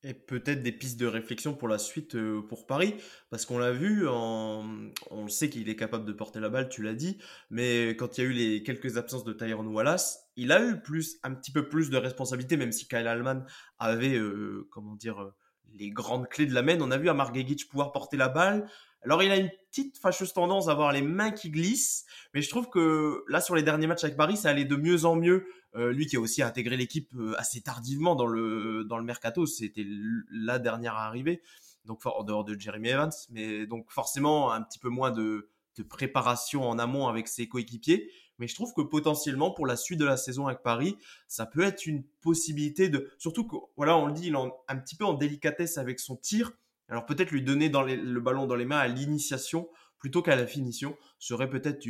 Et 0.05 0.15
peut-être 0.15 0.63
des 0.63 0.71
pistes 0.71 1.01
de 1.01 1.07
réflexion 1.07 1.55
pour 1.55 1.67
la 1.67 1.79
suite 1.79 2.15
euh, 2.15 2.41
pour 2.41 2.67
Paris, 2.67 2.95
parce 3.31 3.45
qu'on 3.45 3.59
l'a 3.59 3.73
vu, 3.73 4.07
en... 4.07 4.65
on 5.11 5.27
sait 5.27 5.51
qu'il 5.51 5.69
est 5.69 5.75
capable 5.75 6.05
de 6.05 6.13
porter 6.13 6.39
la 6.39 6.49
balle, 6.49 6.69
tu 6.69 6.85
l'as 6.85 6.95
dit, 6.95 7.19
mais 7.51 7.97
quand 7.99 8.17
il 8.17 8.21
y 8.23 8.25
a 8.25 8.31
eu 8.31 8.33
les 8.33 8.63
quelques 8.63 8.97
absences 8.97 9.25
de 9.25 9.33
Tyrone 9.33 9.67
Wallace, 9.67 10.31
il 10.37 10.53
a 10.53 10.65
eu 10.65 10.81
plus, 10.81 11.19
un 11.25 11.35
petit 11.35 11.51
peu 11.51 11.69
plus 11.69 11.91
de 11.91 11.97
responsabilité, 11.97 12.57
même 12.57 12.71
si 12.71 12.87
Kyle 12.87 13.09
Allman 13.09 13.45
avait, 13.81 14.17
euh, 14.17 14.69
comment 14.71 14.95
dire, 14.95 15.21
euh, 15.21 15.35
les 15.75 15.91
grandes 15.91 16.29
clés 16.29 16.47
de 16.47 16.55
la 16.55 16.63
main. 16.63 16.79
On 16.81 16.93
a 16.93 16.97
vu 16.97 17.09
Amar 17.09 17.35
Gegic 17.35 17.69
pouvoir 17.69 17.91
porter 17.91 18.17
la 18.17 18.29
balle, 18.29 18.71
Alors, 19.03 19.23
il 19.23 19.31
a 19.31 19.37
une 19.37 19.51
petite 19.71 19.99
fâcheuse 19.99 20.33
tendance 20.33 20.69
à 20.69 20.73
avoir 20.73 20.93
les 20.93 21.03
mains 21.03 21.31
qui 21.31 21.51
glissent, 21.51 22.05
mais 22.35 22.43
je 22.43 22.49
trouve 22.49 22.69
que 22.69 23.25
là, 23.29 23.41
sur 23.41 23.55
les 23.55 23.63
derniers 23.63 23.87
matchs 23.87 24.05
avec 24.05 24.17
Paris, 24.17 24.37
ça 24.37 24.51
allait 24.51 24.65
de 24.65 24.77
mieux 24.77 25.05
en 25.05 25.17
mieux. 25.17 25.47
Euh, 25.75 25.93
lui 25.93 26.07
qui 26.07 26.17
a 26.17 26.21
aussi 26.21 26.43
intégré 26.43 26.77
l'équipe 26.77 27.13
euh, 27.15 27.35
assez 27.39 27.61
tardivement 27.61 28.17
dans 28.17 28.27
le, 28.27 28.85
dans 28.85 28.97
le 28.97 29.05
mercato, 29.05 29.45
c'était 29.47 29.87
la 30.31 30.59
dernière 30.59 30.95
à 30.95 31.07
arriver, 31.07 31.43
donc 31.85 32.05
en 32.07 32.25
dehors 32.25 32.45
de 32.45 32.59
Jeremy 32.59 32.89
Evans, 32.89 33.13
mais 33.31 33.67
donc 33.67 33.91
forcément 33.91 34.51
un 34.51 34.63
petit 34.63 34.79
peu 34.79 34.89
moins 34.89 35.11
de, 35.11 35.51
de 35.77 35.83
préparation 35.83 36.69
en 36.69 36.79
amont 36.79 37.07
avec 37.07 37.29
ses 37.29 37.49
coéquipiers. 37.49 38.11
Mais 38.39 38.47
je 38.47 38.55
trouve 38.55 38.73
que 38.73 38.83
potentiellement 38.83 39.51
pour 39.51 39.67
la 39.67 39.77
suite 39.77 39.99
de 39.99 40.05
la 40.05 40.17
saison 40.17 40.47
avec 40.47 40.63
Paris, 40.63 40.97
ça 41.27 41.45
peut 41.45 41.63
être 41.63 41.87
une 41.87 42.05
possibilité 42.21 42.89
de, 42.89 43.11
surtout 43.19 43.47
que 43.47 43.57
voilà, 43.77 43.97
on 43.97 44.07
le 44.07 44.13
dit, 44.13 44.29
il 44.29 44.35
est 44.35 44.39
un 44.69 44.77
petit 44.77 44.97
peu 44.97 45.05
en 45.05 45.15
délicatesse 45.15 45.77
avec 45.77 45.99
son 46.01 46.17
tir. 46.17 46.53
Alors 46.89 47.07
peut-être 47.07 47.31
lui 47.31 47.43
donner 47.43 47.69
le 47.69 48.21
ballon 48.21 48.47
dans 48.47 48.55
les 48.57 48.65
mains 48.65 48.79
à 48.79 48.89
l'initiation 48.89 49.69
plutôt 49.99 50.23
qu'à 50.23 50.37
la 50.37 50.47
finition 50.47 50.97
serait 51.19 51.51
peut-être 51.51 51.87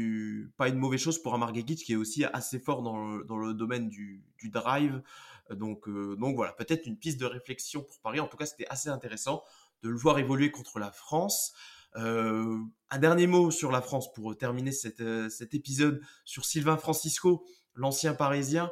pas 0.56 0.68
une 0.68 0.78
mauvaise 0.78 1.00
chose 1.00 1.22
pour 1.22 1.34
un 1.34 1.38
Marguerite 1.38 1.84
qui 1.84 1.92
est 1.92 1.96
aussi 1.96 2.24
assez 2.24 2.58
fort 2.58 2.82
dans 2.82 2.96
le, 3.06 3.54
domaine 3.54 3.88
du, 3.88 4.24
drive. 4.44 5.02
Donc, 5.50 5.88
euh, 5.88 6.16
donc 6.16 6.37
voilà, 6.37 6.52
peut-être 6.52 6.87
une 6.87 6.98
piste 6.98 7.20
de 7.20 7.26
réflexion 7.26 7.82
pour 7.82 8.00
Paris. 8.00 8.20
En 8.20 8.26
tout 8.26 8.37
cas, 8.37 8.46
c'était 8.46 8.66
assez 8.68 8.88
intéressant 8.88 9.42
de 9.82 9.88
le 9.88 9.96
voir 9.96 10.18
évoluer 10.18 10.50
contre 10.50 10.78
la 10.78 10.90
France. 10.90 11.54
Euh, 11.96 12.58
un 12.90 12.98
dernier 12.98 13.26
mot 13.26 13.50
sur 13.50 13.72
la 13.72 13.80
France 13.80 14.12
pour 14.12 14.37
terminer 14.37 14.72
euh, 15.00 15.28
cet 15.28 15.54
épisode 15.54 16.02
sur 16.24 16.44
Sylvain 16.44 16.76
Francisco, 16.76 17.44
l'ancien 17.74 18.14
Parisien, 18.14 18.70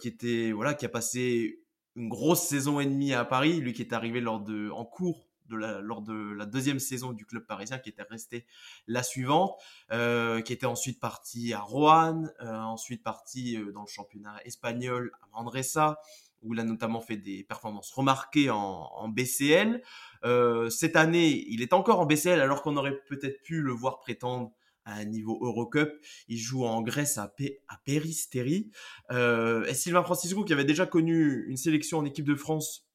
qui 0.00 0.06
était 0.06 0.52
voilà, 0.52 0.74
qui 0.74 0.84
a 0.84 0.88
passé 0.88 1.64
une 1.96 2.08
grosse 2.08 2.42
saison 2.42 2.78
et 2.78 2.86
demie 2.86 3.12
à 3.12 3.24
Paris, 3.24 3.60
lui 3.60 3.72
qui 3.72 3.82
est 3.82 3.92
arrivé 3.92 4.20
lors 4.20 4.38
de 4.40 4.70
en 4.70 4.84
cours 4.84 5.27
lors 5.56 6.02
de 6.02 6.32
la 6.32 6.46
deuxième 6.46 6.78
saison 6.78 7.12
du 7.12 7.24
club 7.26 7.46
parisien, 7.46 7.78
qui 7.78 7.88
était 7.88 8.02
resté 8.02 8.46
la 8.86 9.02
suivante, 9.02 9.58
euh, 9.92 10.40
qui 10.40 10.52
était 10.52 10.66
ensuite 10.66 11.00
parti 11.00 11.52
à 11.52 11.60
Roanne, 11.60 12.32
euh, 12.40 12.54
ensuite 12.54 13.02
parti 13.02 13.56
euh, 13.56 13.72
dans 13.72 13.82
le 13.82 13.88
championnat 13.88 14.36
espagnol 14.44 15.12
à 15.22 15.26
Mandresa, 15.32 15.98
où 16.42 16.54
il 16.54 16.60
a 16.60 16.64
notamment 16.64 17.00
fait 17.00 17.16
des 17.16 17.42
performances 17.42 17.90
remarquées 17.90 18.48
en, 18.50 19.08
BCL. 19.08 19.82
cette 20.70 20.94
année, 20.94 21.44
il 21.48 21.62
est 21.62 21.72
encore 21.72 21.98
en 21.98 22.06
BCL 22.06 22.40
alors 22.40 22.62
qu'on 22.62 22.76
aurait 22.76 23.00
peut-être 23.08 23.42
pu 23.42 23.60
le 23.60 23.72
voir 23.72 23.98
prétendre 23.98 24.52
à 24.84 24.94
un 24.94 25.04
niveau 25.04 25.36
Eurocup. 25.42 25.90
Il 26.28 26.38
joue 26.38 26.64
en 26.64 26.80
Grèce 26.82 27.18
à, 27.18 27.26
P 27.26 27.60
et 27.84 29.74
Sylvain 29.74 30.04
Francisco, 30.04 30.44
qui 30.44 30.52
avait 30.52 30.64
déjà 30.64 30.86
connu 30.86 31.44
une 31.48 31.56
sélection 31.56 31.98
en 31.98 32.04
équipe 32.04 32.24
de 32.24 32.36
France 32.36 32.88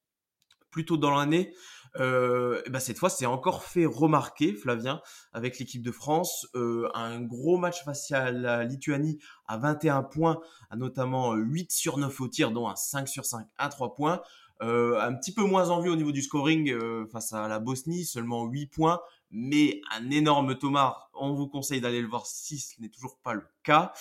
plus 0.74 0.84
tôt 0.84 0.98
dans 0.98 1.16
l'année, 1.16 1.54
euh, 2.00 2.62
bah 2.70 2.80
cette 2.80 2.98
fois, 2.98 3.10
c'est 3.10 3.26
encore 3.26 3.64
fait 3.64 3.86
remarquer, 3.86 4.54
Flavien, 4.54 5.02
avec 5.32 5.60
l'équipe 5.60 5.82
de 5.82 5.92
France. 5.92 6.48
Euh, 6.56 6.90
un 6.94 7.22
gros 7.22 7.58
match 7.58 7.84
face 7.84 8.12
à 8.12 8.32
la 8.32 8.64
Lituanie 8.64 9.20
à 9.48 9.58
21 9.58 10.04
points, 10.04 10.40
à 10.70 10.76
notamment 10.76 11.34
8 11.34 11.72
sur 11.72 11.98
9 11.98 12.22
au 12.22 12.28
tir, 12.28 12.52
dont 12.52 12.68
un 12.68 12.76
5 12.76 13.08
sur 13.08 13.26
5 13.26 13.48
à 13.58 13.70
3 13.70 13.96
points. 13.96 14.22
Euh, 14.62 15.00
un 15.02 15.14
petit 15.14 15.34
peu 15.34 15.44
moins 15.44 15.70
en 15.70 15.82
vue 15.82 15.90
au 15.90 15.96
niveau 15.96 16.12
du 16.12 16.22
scoring 16.22 16.72
euh, 16.72 17.06
face 17.08 17.34
à 17.34 17.48
la 17.48 17.60
Bosnie, 17.60 18.06
seulement 18.06 18.46
8 18.46 18.68
points, 18.68 19.02
mais 19.32 19.82
un 19.92 20.10
énorme 20.10 20.58
Thomas. 20.58 21.10
On 21.14 21.34
vous 21.34 21.48
conseille 21.48 21.82
d'aller 21.82 22.02
le 22.02 22.08
voir 22.08 22.26
si 22.26 22.60
ce 22.60 22.80
n'est 22.82 22.90
toujours 22.90 23.18
pas 23.18 23.34
le 23.34 23.44
cas. 23.64 23.92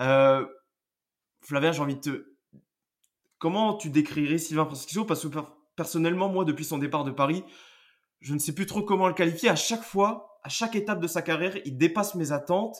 Euh, 0.00 0.46
Flavien, 1.40 1.72
j'ai 1.72 1.80
envie 1.80 1.96
de 1.96 2.00
te... 2.00 2.26
Comment 3.38 3.74
tu 3.74 3.90
décrirais 3.90 4.38
Sylvain 4.38 4.64
Francisco? 4.64 5.04
Parce 5.04 5.26
que 5.26 5.28
personnellement, 5.76 6.28
moi, 6.28 6.44
depuis 6.44 6.64
son 6.64 6.78
départ 6.78 7.04
de 7.04 7.10
Paris, 7.10 7.44
je 8.20 8.34
ne 8.34 8.38
sais 8.38 8.54
plus 8.54 8.66
trop 8.66 8.82
comment 8.82 9.08
le 9.08 9.14
qualifier. 9.14 9.48
À 9.48 9.56
chaque 9.56 9.82
fois, 9.82 10.38
à 10.42 10.48
chaque 10.48 10.76
étape 10.76 11.00
de 11.00 11.06
sa 11.06 11.22
carrière, 11.22 11.56
il 11.64 11.76
dépasse 11.76 12.14
mes 12.14 12.32
attentes. 12.32 12.76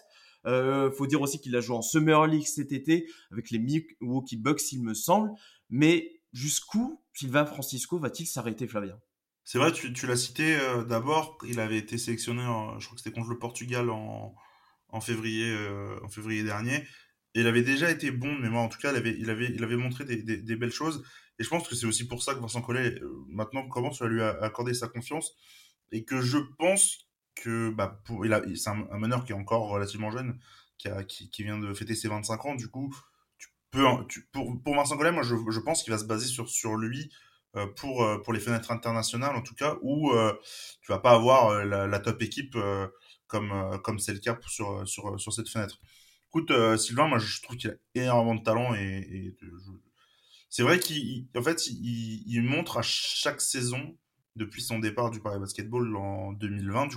Euh, 0.46 0.90
faut 0.90 1.06
dire 1.06 1.20
aussi 1.20 1.40
qu'il 1.40 1.54
a 1.54 1.60
joué 1.60 1.76
en 1.76 1.82
Summer 1.82 2.26
League 2.26 2.46
cet 2.46 2.72
été 2.72 3.06
avec 3.30 3.50
les 3.50 3.58
Milwaukee 3.58 4.36
Bucks, 4.36 4.72
il 4.72 4.82
me 4.82 4.94
semble. 4.94 5.30
Mais 5.70 6.20
jusqu'où 6.32 7.00
Sylvain 7.12 7.46
Francisco 7.46 7.98
va-t-il 7.98 8.26
s'arrêter, 8.26 8.66
Flavien? 8.66 8.98
C'est 9.44 9.58
vrai, 9.58 9.72
tu, 9.72 10.06
l'as 10.06 10.16
cité 10.16 10.56
euh, 10.56 10.84
d'abord. 10.84 11.38
Il 11.48 11.60
avait 11.60 11.78
été 11.78 11.98
sélectionné, 11.98 12.42
je 12.42 12.86
crois 12.86 12.96
que 12.96 13.02
c'était 13.02 13.12
contre 13.12 13.30
le 13.30 13.38
Portugal 13.38 13.90
en, 13.90 14.34
février, 15.00 15.50
euh, 15.50 15.98
en 16.04 16.08
février 16.08 16.42
dernier. 16.44 16.86
Et 17.34 17.40
il 17.40 17.46
avait 17.46 17.62
déjà 17.62 17.90
été 17.90 18.10
bon 18.10 18.36
mais 18.40 18.50
moi 18.50 18.60
En 18.60 18.68
tout 18.68 18.78
cas, 18.78 18.92
il 18.92 18.96
avait, 18.96 19.16
il 19.18 19.30
avait, 19.30 19.46
il 19.46 19.64
avait 19.64 19.76
montré 19.76 20.04
des, 20.04 20.22
des 20.22 20.56
belles 20.56 20.72
choses. 20.72 21.02
Et 21.38 21.44
je 21.44 21.48
pense 21.48 21.66
que 21.68 21.74
c'est 21.74 21.86
aussi 21.86 22.06
pour 22.06 22.22
ça 22.22 22.34
que 22.34 22.40
Vincent 22.40 22.62
Collet, 22.62 22.98
euh, 23.00 23.24
maintenant, 23.28 23.66
commence 23.68 24.02
à 24.02 24.06
lui 24.06 24.22
accorder 24.22 24.74
sa 24.74 24.88
confiance. 24.88 25.34
Et 25.90 26.04
que 26.04 26.20
je 26.20 26.38
pense 26.58 27.08
que 27.34 27.70
bah, 27.70 28.00
c'est 28.54 28.70
un, 28.70 28.98
meneur 28.98 29.24
qui 29.24 29.32
est 29.32 29.36
encore 29.36 29.68
relativement 29.68 30.10
jeune, 30.10 30.38
qui, 30.78 30.88
a, 30.88 31.04
qui, 31.04 31.30
qui, 31.30 31.44
vient 31.44 31.58
de 31.58 31.72
fêter 31.74 31.94
ses 31.94 32.08
25 32.08 32.46
ans. 32.46 32.54
Du 32.54 32.68
coup, 32.68 32.94
tu 33.38 33.48
peux, 33.70 33.84
tu, 34.08 34.28
pour, 34.32 34.62
pour 34.62 34.74
Vincent 34.74 34.96
Collet, 34.96 35.12
moi, 35.12 35.22
je, 35.22 35.34
je 35.50 35.60
pense 35.60 35.82
qu'il 35.82 35.92
va 35.92 35.98
se 35.98 36.04
baser 36.04 36.26
sur, 36.26 36.48
sur 36.48 36.76
lui 36.76 37.10
euh, 37.54 37.66
pour, 37.66 38.02
euh, 38.02 38.18
pour 38.22 38.32
les 38.32 38.40
fenêtres 38.40 38.70
internationales, 38.70 39.36
en 39.36 39.42
tout 39.42 39.54
cas, 39.54 39.76
où 39.82 40.10
euh, 40.12 40.32
tu 40.80 40.90
vas 40.90 40.98
pas 40.98 41.12
avoir 41.12 41.64
la, 41.66 41.98
top 42.00 42.22
équipe 42.22 42.56
comme, 43.26 43.78
comme 43.84 43.98
c'est 43.98 44.14
le 44.14 44.20
cas 44.20 44.38
sur, 44.46 44.88
sur, 44.88 45.20
sur 45.20 45.32
cette 45.32 45.48
fenêtre. 45.50 45.78
Écoute, 46.28 46.50
Sylvain, 46.78 47.08
moi, 47.08 47.18
je 47.18 47.42
trouve 47.42 47.56
qu'il 47.56 47.70
a 47.70 47.74
énormément 47.94 48.36
de 48.36 48.42
talent 48.42 48.74
et, 48.74 49.36
c'est 50.52 50.62
vrai 50.64 50.78
qu'en 50.78 51.42
fait, 51.42 51.66
il, 51.66 52.42
montre 52.42 52.76
à 52.76 52.82
chaque 52.82 53.40
saison, 53.40 53.96
depuis 54.36 54.60
son 54.60 54.80
départ 54.80 55.10
du 55.10 55.18
Paris 55.18 55.38
Basketball 55.38 55.96
en 55.96 56.32
2020, 56.32 56.88
du 56.88 56.96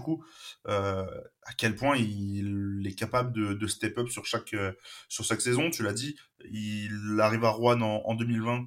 euh, 0.67 1.05
à 1.43 1.53
quel 1.57 1.73
point 1.73 1.95
il 1.95 2.85
est 2.85 2.95
capable 2.95 3.31
de, 3.57 3.67
step 3.67 3.97
up 3.97 4.09
sur 4.09 4.25
chaque, 4.25 4.53
euh, 4.53 4.73
sur 5.07 5.23
chaque 5.23 5.39
saison. 5.39 5.69
Tu 5.69 5.83
l'as 5.83 5.93
dit, 5.93 6.17
il 6.51 7.17
arrive 7.21 7.45
à 7.45 7.49
Rouen 7.49 7.79
en, 7.79 8.13
2020. 8.13 8.65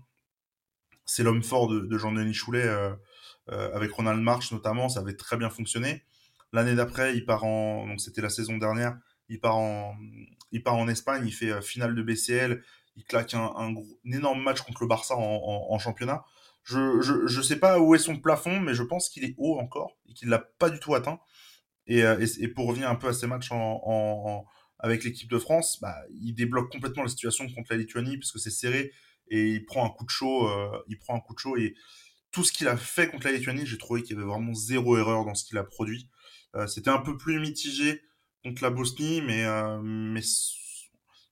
C'est 1.04 1.22
l'homme 1.22 1.42
fort 1.42 1.68
de, 1.68 1.98
Jean-Denis 1.98 2.32
Choulet, 2.32 2.66
euh, 2.66 2.96
avec 3.46 3.92
Ronald 3.92 4.22
March 4.22 4.50
notamment. 4.52 4.88
Ça 4.88 5.00
avait 5.00 5.16
très 5.16 5.36
bien 5.36 5.50
fonctionné. 5.50 6.02
L'année 6.54 6.74
d'après, 6.74 7.12
en. 7.28 7.86
Donc, 7.88 8.00
c'était 8.00 8.22
la 8.22 8.30
saison 8.30 8.56
dernière. 8.56 8.96
Part 9.42 9.58
en, 9.58 9.98
il 10.50 10.62
part 10.62 10.76
en 10.76 10.88
Espagne, 10.88 11.26
il 11.26 11.34
fait 11.34 11.60
finale 11.60 11.94
de 11.94 12.02
BCL, 12.02 12.62
il 12.98 13.04
claque 13.04 13.32
un, 13.34 13.74
énorme 14.04 14.42
match 14.42 14.60
contre 14.62 14.82
le 14.82 14.88
Barça 14.88 15.14
en, 15.16 15.78
championnat. 15.78 16.24
Je, 16.64 17.00
je, 17.00 17.40
sais 17.40 17.56
pas 17.56 17.78
où 17.78 17.94
est 17.94 17.98
son 17.98 18.18
plafond, 18.18 18.60
mais 18.60 18.74
je 18.74 18.82
pense 18.82 19.08
qu'il 19.08 19.24
est 19.24 19.34
haut 19.38 19.58
encore 19.58 19.96
et 20.06 20.12
qu'il 20.12 20.28
l'a 20.28 20.40
pas 20.40 20.68
du 20.68 20.80
tout 20.80 20.94
atteint. 20.94 21.20
Et, 21.86 22.02
euh, 22.02 22.26
pour 22.54 22.66
revenir 22.66 22.90
un 22.90 22.96
peu 22.96 23.06
à 23.06 23.12
ces 23.12 23.28
matchs 23.28 23.50
avec 24.80 25.04
l'équipe 25.04 25.30
de 25.30 25.38
France, 25.38 25.78
bah, 25.80 25.96
il 26.10 26.34
débloque 26.34 26.70
complètement 26.70 27.04
la 27.04 27.08
situation 27.08 27.48
contre 27.48 27.68
la 27.70 27.78
Lituanie 27.78 28.18
parce 28.18 28.32
que 28.32 28.40
c'est 28.40 28.50
serré 28.50 28.92
et 29.28 29.46
il 29.46 29.64
prend 29.64 29.86
un 29.86 29.90
coup 29.90 30.04
de 30.04 30.10
chaud. 30.10 30.48
Euh, 30.48 30.82
il 30.88 30.98
prend 30.98 31.14
un 31.14 31.20
coup 31.20 31.34
de 31.34 31.38
chaud 31.38 31.56
et 31.56 31.74
tout 32.32 32.42
ce 32.42 32.52
qu'il 32.52 32.66
a 32.66 32.76
fait 32.76 33.08
contre 33.08 33.26
la 33.26 33.32
Lituanie, 33.32 33.64
j'ai 33.64 33.78
trouvé 33.78 34.02
qu'il 34.02 34.16
y 34.16 34.18
avait 34.18 34.28
vraiment 34.28 34.52
zéro 34.52 34.98
erreur 34.98 35.24
dans 35.24 35.34
ce 35.36 35.44
qu'il 35.44 35.56
a 35.56 35.64
produit. 35.64 36.10
Euh, 36.56 36.66
c'était 36.66 36.90
un 36.90 36.98
peu 36.98 37.16
plus 37.16 37.38
mitigé 37.38 38.02
contre 38.42 38.62
la 38.62 38.70
Bosnie, 38.70 39.22
mais, 39.22 39.46
mais 39.82 40.22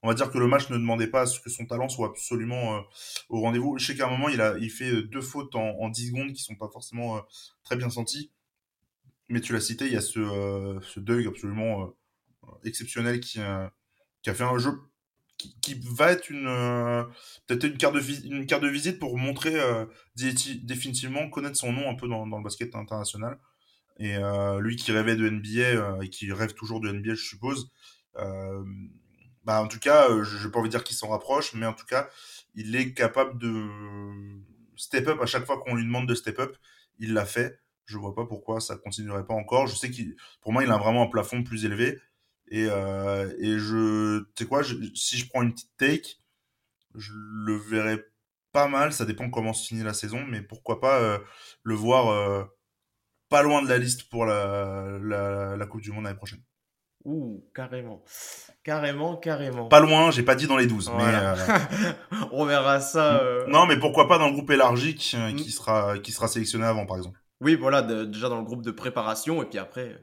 on 0.03 0.09
va 0.09 0.15
dire 0.15 0.31
que 0.31 0.39
le 0.39 0.47
match 0.47 0.71
ne 0.71 0.77
demandait 0.77 1.07
pas 1.07 1.23
à 1.23 1.27
ce 1.27 1.41
que 1.41 1.51
son 1.51 1.67
talent 1.67 1.89
soit 1.89 2.09
absolument 2.09 2.77
euh, 2.77 2.81
au 3.29 3.41
rendez-vous. 3.41 3.79
Je 3.79 3.87
sais 3.87 3.97
qu'à 3.97 4.07
un 4.07 4.11
moment, 4.11 4.29
il, 4.29 4.41
a, 4.41 4.57
il 4.59 4.71
fait 4.71 4.91
euh, 4.91 5.03
deux 5.03 5.21
fautes 5.21 5.55
en, 5.55 5.79
en 5.81 5.89
10 5.89 6.09
secondes 6.09 6.33
qui 6.33 6.43
sont 6.43 6.55
pas 6.55 6.69
forcément 6.69 7.17
euh, 7.17 7.21
très 7.65 7.77
bien 7.77 7.91
senties. 7.91 8.31
Mais 9.29 9.41
tu 9.41 9.53
l'as 9.53 9.61
cité, 9.61 9.87
il 9.87 9.93
y 9.93 9.97
a 9.97 10.01
ce, 10.01 10.79
ce 10.81 11.01
deuil 11.01 11.27
absolument 11.27 11.93
exceptionnel 12.63 13.19
qui, 13.19 13.41
qui, 14.23 14.31
a 14.31 14.35
fait 14.35 14.45
un 14.45 14.57
jeu 14.57 14.71
qui, 15.37 15.59
qui 15.61 15.81
va 15.97 16.13
être 16.13 16.31
une 16.31 16.45
peut-être 17.49 17.65
une 17.65 18.47
carte 18.47 18.63
de 18.63 18.69
visite 18.69 19.01
pour 19.01 19.19
montrer 19.19 19.59
définitivement 20.15 21.29
connaître 21.29 21.57
son 21.57 21.73
nom 21.73 21.91
un 21.91 21.97
peu 21.97 22.07
dans, 22.07 22.25
dans 22.29 22.39
le 22.39 22.45
basket 22.45 22.77
international. 22.77 23.41
Et 23.99 24.17
lui 24.61 24.77
qui 24.77 24.93
rêvait 24.93 25.17
de 25.17 25.29
NBA 25.29 26.05
et 26.05 26.09
qui 26.09 26.31
rêve 26.31 26.55
toujours 26.55 26.79
de 26.79 26.93
NBA, 26.93 27.15
je 27.15 27.25
suppose. 27.25 27.73
Euh, 28.19 28.65
bah, 29.47 29.63
en 29.63 29.69
tout 29.69 29.79
cas, 29.79 30.11
euh, 30.11 30.25
je 30.25 30.45
n'ai 30.45 30.51
pas 30.51 30.59
envie 30.59 30.69
de 30.69 30.73
dire 30.73 30.83
qu'il 30.83 30.97
s'en 30.97 31.09
rapproche, 31.09 31.55
mais 31.55 31.67
en 31.67 31.73
tout 31.73 31.87
cas, 31.87 32.11
il 32.57 32.75
est 32.75 32.93
capable 32.95 33.39
de 33.39 33.65
step 34.77 35.07
up 35.07 35.21
à 35.23 35.27
chaque 35.27 35.47
fois 35.47 35.61
qu'on 35.61 35.77
lui 35.77 35.85
demande 35.85 36.09
de 36.09 36.17
step 36.17 36.41
up. 36.41 36.57
Il 36.99 37.15
l'a 37.15 37.25
fait. 37.25 37.61
Je 37.85 37.97
vois 37.97 38.13
pas 38.13 38.27
pourquoi 38.27 38.61
ça 38.61 38.77
continuerait 38.77 39.25
pas 39.25 39.35
encore. 39.35 39.69
Je 39.69 39.77
sais 39.77 39.89
qu'il, 39.91 40.17
pour 40.41 40.53
moi, 40.53 40.65
il 40.65 40.71
a 40.73 40.79
vraiment 40.79 41.05
un 41.05 41.07
plafond 41.07 41.45
plus 41.45 41.65
élevé. 41.65 42.01
Et, 42.49 42.67
euh, 42.69 43.33
et 43.39 43.59
je, 43.59 44.21
tu 44.35 44.43
sais 44.43 44.47
quoi, 44.47 44.63
si 44.95 45.17
je 45.17 45.29
prends 45.29 45.43
une 45.43 45.53
petite 45.53 45.77
take, 45.77 46.17
je 46.97 47.13
le 47.15 47.57
verrais 47.57 48.05
pas 48.51 48.67
mal. 48.67 48.93
Ça 48.93 49.05
dépend 49.05 49.31
comment 49.31 49.53
se 49.53 49.69
finit 49.69 49.85
la 49.85 49.95
saison, 49.95 50.25
mais 50.27 50.43
pourquoi 50.43 50.81
pas 50.81 51.01
euh, 51.01 51.19
le 51.63 51.75
voir 51.75 52.49
pas 53.29 53.43
loin 53.43 53.63
de 53.63 53.69
la 53.69 53.79
liste 53.79 54.09
pour 54.09 54.27
la, 54.27 54.99
la, 55.03 55.57
la 55.57 55.67
Coupe 55.67 55.83
du 55.83 55.93
Monde 55.93 56.05
l'année 56.05 56.17
prochaine. 56.17 56.43
Ouh, 57.07 57.45
carrément. 57.55 58.03
Carrément, 58.65 59.17
carrément. 59.17 59.69
Pas 59.69 59.79
loin, 59.79 60.11
j'ai 60.11 60.25
pas 60.25 60.35
dit 60.35 60.49
dans 60.49 60.57
les 60.57 60.67
12. 60.67 60.91
Mais 60.97 61.05
euh, 61.05 61.37
On 62.33 62.45
verra 62.45 62.81
ça. 62.81 63.21
Euh, 63.23 63.47
non, 63.47 63.65
mais 63.65 63.79
pourquoi 63.79 64.09
pas 64.09 64.19
dans 64.19 64.27
le 64.27 64.33
groupe 64.33 64.51
élargi 64.51 64.97
qui, 64.97 65.17
mm. 65.17 65.39
sera, 65.49 65.99
qui 66.01 66.11
sera 66.11 66.27
sélectionné 66.27 66.65
avant, 66.65 66.85
par 66.85 66.97
exemple. 66.97 67.21
Oui, 67.41 67.55
voilà, 67.55 67.83
déjà 67.83 68.29
dans 68.29 68.39
le 68.39 68.45
groupe 68.45 68.63
de 68.63 68.73
préparation, 68.73 69.41
et 69.41 69.47
puis 69.47 69.59
après, 69.59 70.03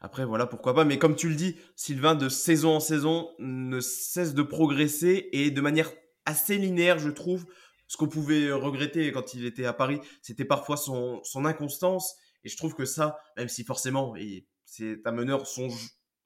Après, 0.00 0.24
voilà, 0.24 0.46
pourquoi 0.46 0.74
pas. 0.74 0.84
Mais 0.84 0.98
comme 0.98 1.14
tu 1.14 1.28
le 1.28 1.36
dis, 1.36 1.56
Sylvain, 1.76 2.16
de 2.16 2.28
saison 2.28 2.74
en 2.74 2.80
saison, 2.80 3.30
ne 3.38 3.78
cesse 3.78 4.34
de 4.34 4.42
progresser 4.42 5.28
et 5.32 5.52
de 5.52 5.60
manière 5.60 5.92
assez 6.26 6.58
linéaire, 6.58 6.98
je 6.98 7.10
trouve. 7.10 7.46
Ce 7.86 7.96
qu'on 7.96 8.08
pouvait 8.08 8.50
regretter 8.50 9.12
quand 9.12 9.34
il 9.34 9.44
était 9.44 9.66
à 9.66 9.72
Paris, 9.72 10.00
c'était 10.20 10.44
parfois 10.44 10.76
son, 10.76 11.20
son 11.22 11.44
inconstance. 11.44 12.16
Et 12.42 12.48
je 12.48 12.56
trouve 12.56 12.74
que 12.74 12.84
ça, 12.84 13.18
même 13.36 13.48
si 13.48 13.62
forcément, 13.62 14.14
c'est 14.64 14.98
un 15.04 15.12
meneur, 15.12 15.46
son, 15.46 15.68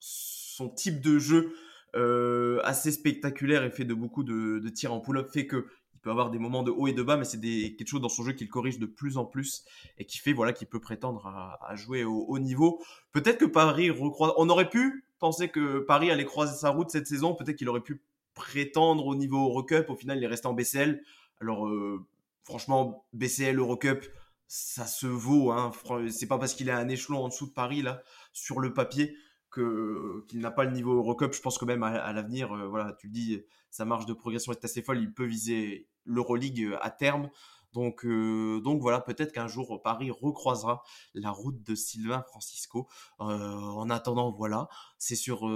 son 0.05 0.69
type 0.69 1.01
de 1.01 1.19
jeu 1.19 1.55
euh, 1.97 2.61
assez 2.65 2.93
spectaculaire 2.93 3.65
et 3.65 3.71
fait 3.71 3.85
de 3.85 3.95
beaucoup 3.95 4.25
de, 4.25 4.59
de 4.59 4.69
tirs 4.69 4.93
en 4.93 5.01
pull-up 5.01 5.31
fait 5.31 5.47
que 5.47 5.67
il 5.95 6.01
peut 6.01 6.11
avoir 6.11 6.31
des 6.31 6.39
moments 6.39 6.63
de 6.63 6.71
haut 6.71 6.87
et 6.87 6.93
de 6.93 7.03
bas, 7.03 7.17
mais 7.17 7.25
c'est 7.25 7.41
quelque 7.41 7.87
chose 7.87 8.03
dans 8.03 8.11
son 8.11 8.25
jeu 8.25 8.33
qu'il 8.33 8.49
corrige 8.49 8.79
de 8.79 8.85
plus 8.85 9.17
en 9.17 9.25
plus 9.25 9.65
et 9.97 10.05
qui 10.05 10.19
fait 10.19 10.35
voilà 10.35 10.53
qu'il 10.53 10.67
peut 10.67 10.81
prétendre 10.81 11.27
à, 11.27 11.75
jouer 11.77 12.05
au 12.05 12.27
haut 12.29 12.39
niveau. 12.39 12.83
Peut-être 13.13 13.39
que 13.39 13.47
Paris 13.47 13.91
recroise. 13.91 14.33
On 14.37 14.51
aurait 14.51 14.69
pu 14.69 15.07
penser 15.19 15.49
que 15.49 15.79
Paris 15.79 16.11
allait 16.11 16.27
croiser 16.27 16.55
sa 16.55 16.71
route 16.71 16.91
cette 16.91 17.07
saison. 17.07 17.35
Peut-être 17.35 17.57
qu'il 17.57 17.69
aurait 17.71 17.81
pu 17.81 18.03
prétendre 18.35 19.07
au 19.07 19.15
niveau 19.15 19.49
Eurocup. 19.49 19.89
Au 19.89 19.97
final, 19.97 20.19
il 20.19 20.25
est 20.25 20.29
resté 20.29 20.47
en 20.47 20.53
BCL. 20.53 21.03
Alors 21.41 21.67
euh, 21.69 22.05
franchement, 22.43 23.07
BCL 23.15 23.59
Eurocup, 23.59 24.05
ça 24.47 24.87
se 24.87 25.07
vaut. 25.07 25.53
Hein. 25.53 25.73
C'est 26.11 26.27
pas 26.27 26.39
parce 26.39 26.55
qu'il 26.55 26.69
est 26.69 26.73
à 26.73 26.79
un 26.79 26.89
échelon 26.89 27.25
en 27.25 27.29
dessous 27.29 27.47
de 27.47 27.53
Paris 27.53 27.81
là 27.81 28.03
sur 28.33 28.61
le 28.61 28.75
papier 28.75 29.17
qu'il 29.55 30.41
n'a 30.41 30.51
pas 30.51 30.65
le 30.65 30.73
niveau 30.73 30.95
Eurocup. 30.95 31.33
Je 31.33 31.41
pense 31.41 31.59
que 31.59 31.65
même 31.65 31.83
à, 31.83 32.13
l'avenir, 32.13 32.53
euh, 32.53 32.67
voilà, 32.67 32.93
tu 32.99 33.07
le 33.07 33.13
dis, 33.13 33.43
sa 33.71 33.85
marge 33.85 34.07
de 34.07 34.13
progression 34.13 34.53
est 34.53 34.65
assez 34.65 34.83
folle. 34.83 34.99
Il 35.01 35.13
peut 35.13 35.25
viser 35.25 35.89
l'Euroleague 36.05 36.63
euh, 36.63 36.79
à 36.81 36.91
terme. 36.91 37.31
Donc, 37.73 38.05
euh, 38.05 38.61
donc 38.61 38.81
voilà, 38.81 39.01
peut-être 39.01 39.33
qu'un 39.33 39.49
jour 39.49 39.83
Paris 39.83 40.13
recroisera 40.13 40.85
la 41.13 41.33
route 41.33 41.61
de 41.65 41.75
Sylvain 41.75 42.23
Francisco. 42.23 42.87
en 43.19 43.91
attendant, 43.91 44.31
voilà, 44.31 44.69
c'est 44.97 45.17
sur 45.17 45.51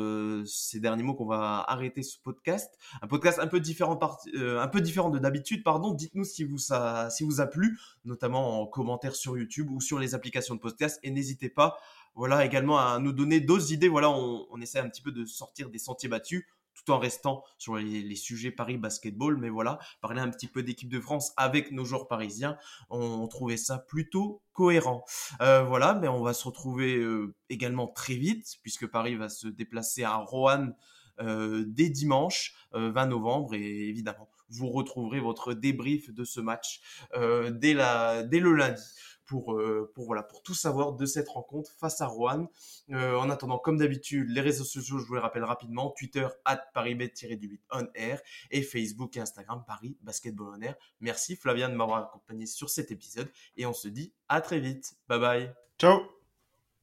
ces 0.45 0.81
derniers 0.81 1.05
mots 1.05 1.15
qu'on 1.15 1.27
va 1.27 1.65
arrêter 1.69 2.03
ce 2.03 2.19
podcast. 2.21 2.77
Un 3.03 3.07
podcast 3.07 3.39
un 3.39 3.47
peu 3.47 3.61
différent, 3.61 3.97
un 4.35 4.67
peu 4.67 4.81
différent 4.81 5.11
de 5.11 5.21
d'habitude, 5.21 5.63
pardon. 5.63 5.93
Dites-nous 5.93 6.25
si 6.25 6.43
vous 6.43 6.59
ça, 6.59 7.09
si 7.11 7.23
vous 7.23 7.41
a 7.41 7.47
plu, 7.47 7.79
notamment 8.05 8.63
en 8.63 8.67
commentaire 8.67 9.15
sur 9.15 9.39
YouTube 9.39 9.71
ou 9.71 9.81
sur 9.81 10.01
les 10.01 10.17
applications 10.17 10.57
de 10.57 10.61
podcast, 10.61 10.99
et 11.05 11.13
n'hésitez 11.13 11.51
pas 11.51 11.79
voilà 12.19 12.45
également 12.45 12.79
à 12.81 12.99
nous 12.99 13.13
donner 13.13 13.39
d'autres 13.39 13.73
idées. 13.73 13.87
Voilà, 13.87 14.11
on, 14.11 14.61
essaie 14.61 14.81
un 14.81 14.89
petit 14.89 15.03
peu 15.03 15.13
de 15.13 15.25
sortir 15.25 15.71
des 15.71 15.79
sentiers 15.79 16.09
battus 16.09 16.45
tout 16.75 16.91
en 16.91 16.99
restant 16.99 17.45
sur 17.59 17.77
les, 17.77 18.17
sujets 18.17 18.51
Paris 18.51 18.77
basketball. 18.77 19.37
Mais 19.37 19.51
voilà, 19.51 19.79
parler 20.01 20.21
un 20.21 20.29
petit 20.29 20.49
peu 20.49 20.65
d'équipe 20.65 20.89
de 20.89 20.99
France 20.99 21.33
avec 21.37 21.71
nos 21.71 21.85
joueurs 21.85 22.09
parisiens, 22.09 22.59
on, 22.91 23.29
trouvait 23.29 23.57
ça 23.57 23.79
plutôt 23.79 24.43
cohérent. 24.53 25.05
Euh, 25.41 25.63
voilà, 25.63 25.95
mais 25.95 26.09
on 26.09 26.21
va 26.25 26.35
se 26.35 26.45
retrouver 26.45 26.97
euh, 26.97 27.37
également 27.51 27.87
très 27.87 28.15
vite 28.15 28.57
puisque 28.63 28.89
Paris 28.89 29.15
va 29.15 29.29
se 29.29 29.47
déplacer 29.47 30.03
à 30.03 30.17
Roanne 30.17 30.75
euh, 31.21 31.65
dès 31.69 31.89
dimanche 31.89 32.55
20 32.73 33.07
novembre 33.07 33.55
et 33.55 33.89
évidemment 33.89 34.29
vous 34.51 34.71
retrouverez 34.71 35.21
votre 35.21 35.53
débrief 35.53 36.11
de 36.13 36.25
ce 36.25 36.41
match 36.41 36.81
dès 37.13 37.75
le 37.75 38.53
lundi 38.53 38.83
pour, 39.29 39.55
euh, 39.55 39.93
pour 39.95 40.43
tout 40.43 40.55
savoir 40.55 40.95
de 40.95 41.07
cette 41.07 41.29
rencontre 41.29 41.71
face 41.79 42.01
à 42.01 42.07
Rouen. 42.07 42.51
Euh, 42.91 43.15
en 43.17 43.31
attendant, 43.31 43.59
comme 43.59 43.77
d'habitude, 43.77 44.29
les 44.31 44.41
réseaux 44.41 44.65
sociaux, 44.65 44.99
je 44.99 45.05
vous 45.05 45.15
les 45.15 45.21
rappelle 45.21 45.45
rapidement, 45.45 45.91
Twitter, 45.97 46.27
at 46.45 46.57
paribet-du8 46.75 47.61
on 47.71 47.87
air, 47.95 48.21
et 48.51 48.63
Facebook 48.63 49.17
et 49.17 49.21
Instagram, 49.21 49.63
Paris 49.67 49.97
Basketball 50.01 50.55
on 50.57 50.61
air. 50.61 50.75
Merci 51.01 51.37
Flavien 51.37 51.69
de 51.69 51.75
m'avoir 51.75 52.03
accompagné 52.05 52.47
sur 52.47 52.71
cet 52.71 52.91
épisode, 52.91 53.31
et 53.57 53.67
on 53.67 53.75
se 53.75 53.89
dit 53.89 54.13
à 54.29 54.41
très 54.41 54.59
vite. 54.59 54.95
Bye 55.09 55.21
bye. 55.21 55.53
Ciao 55.79 56.18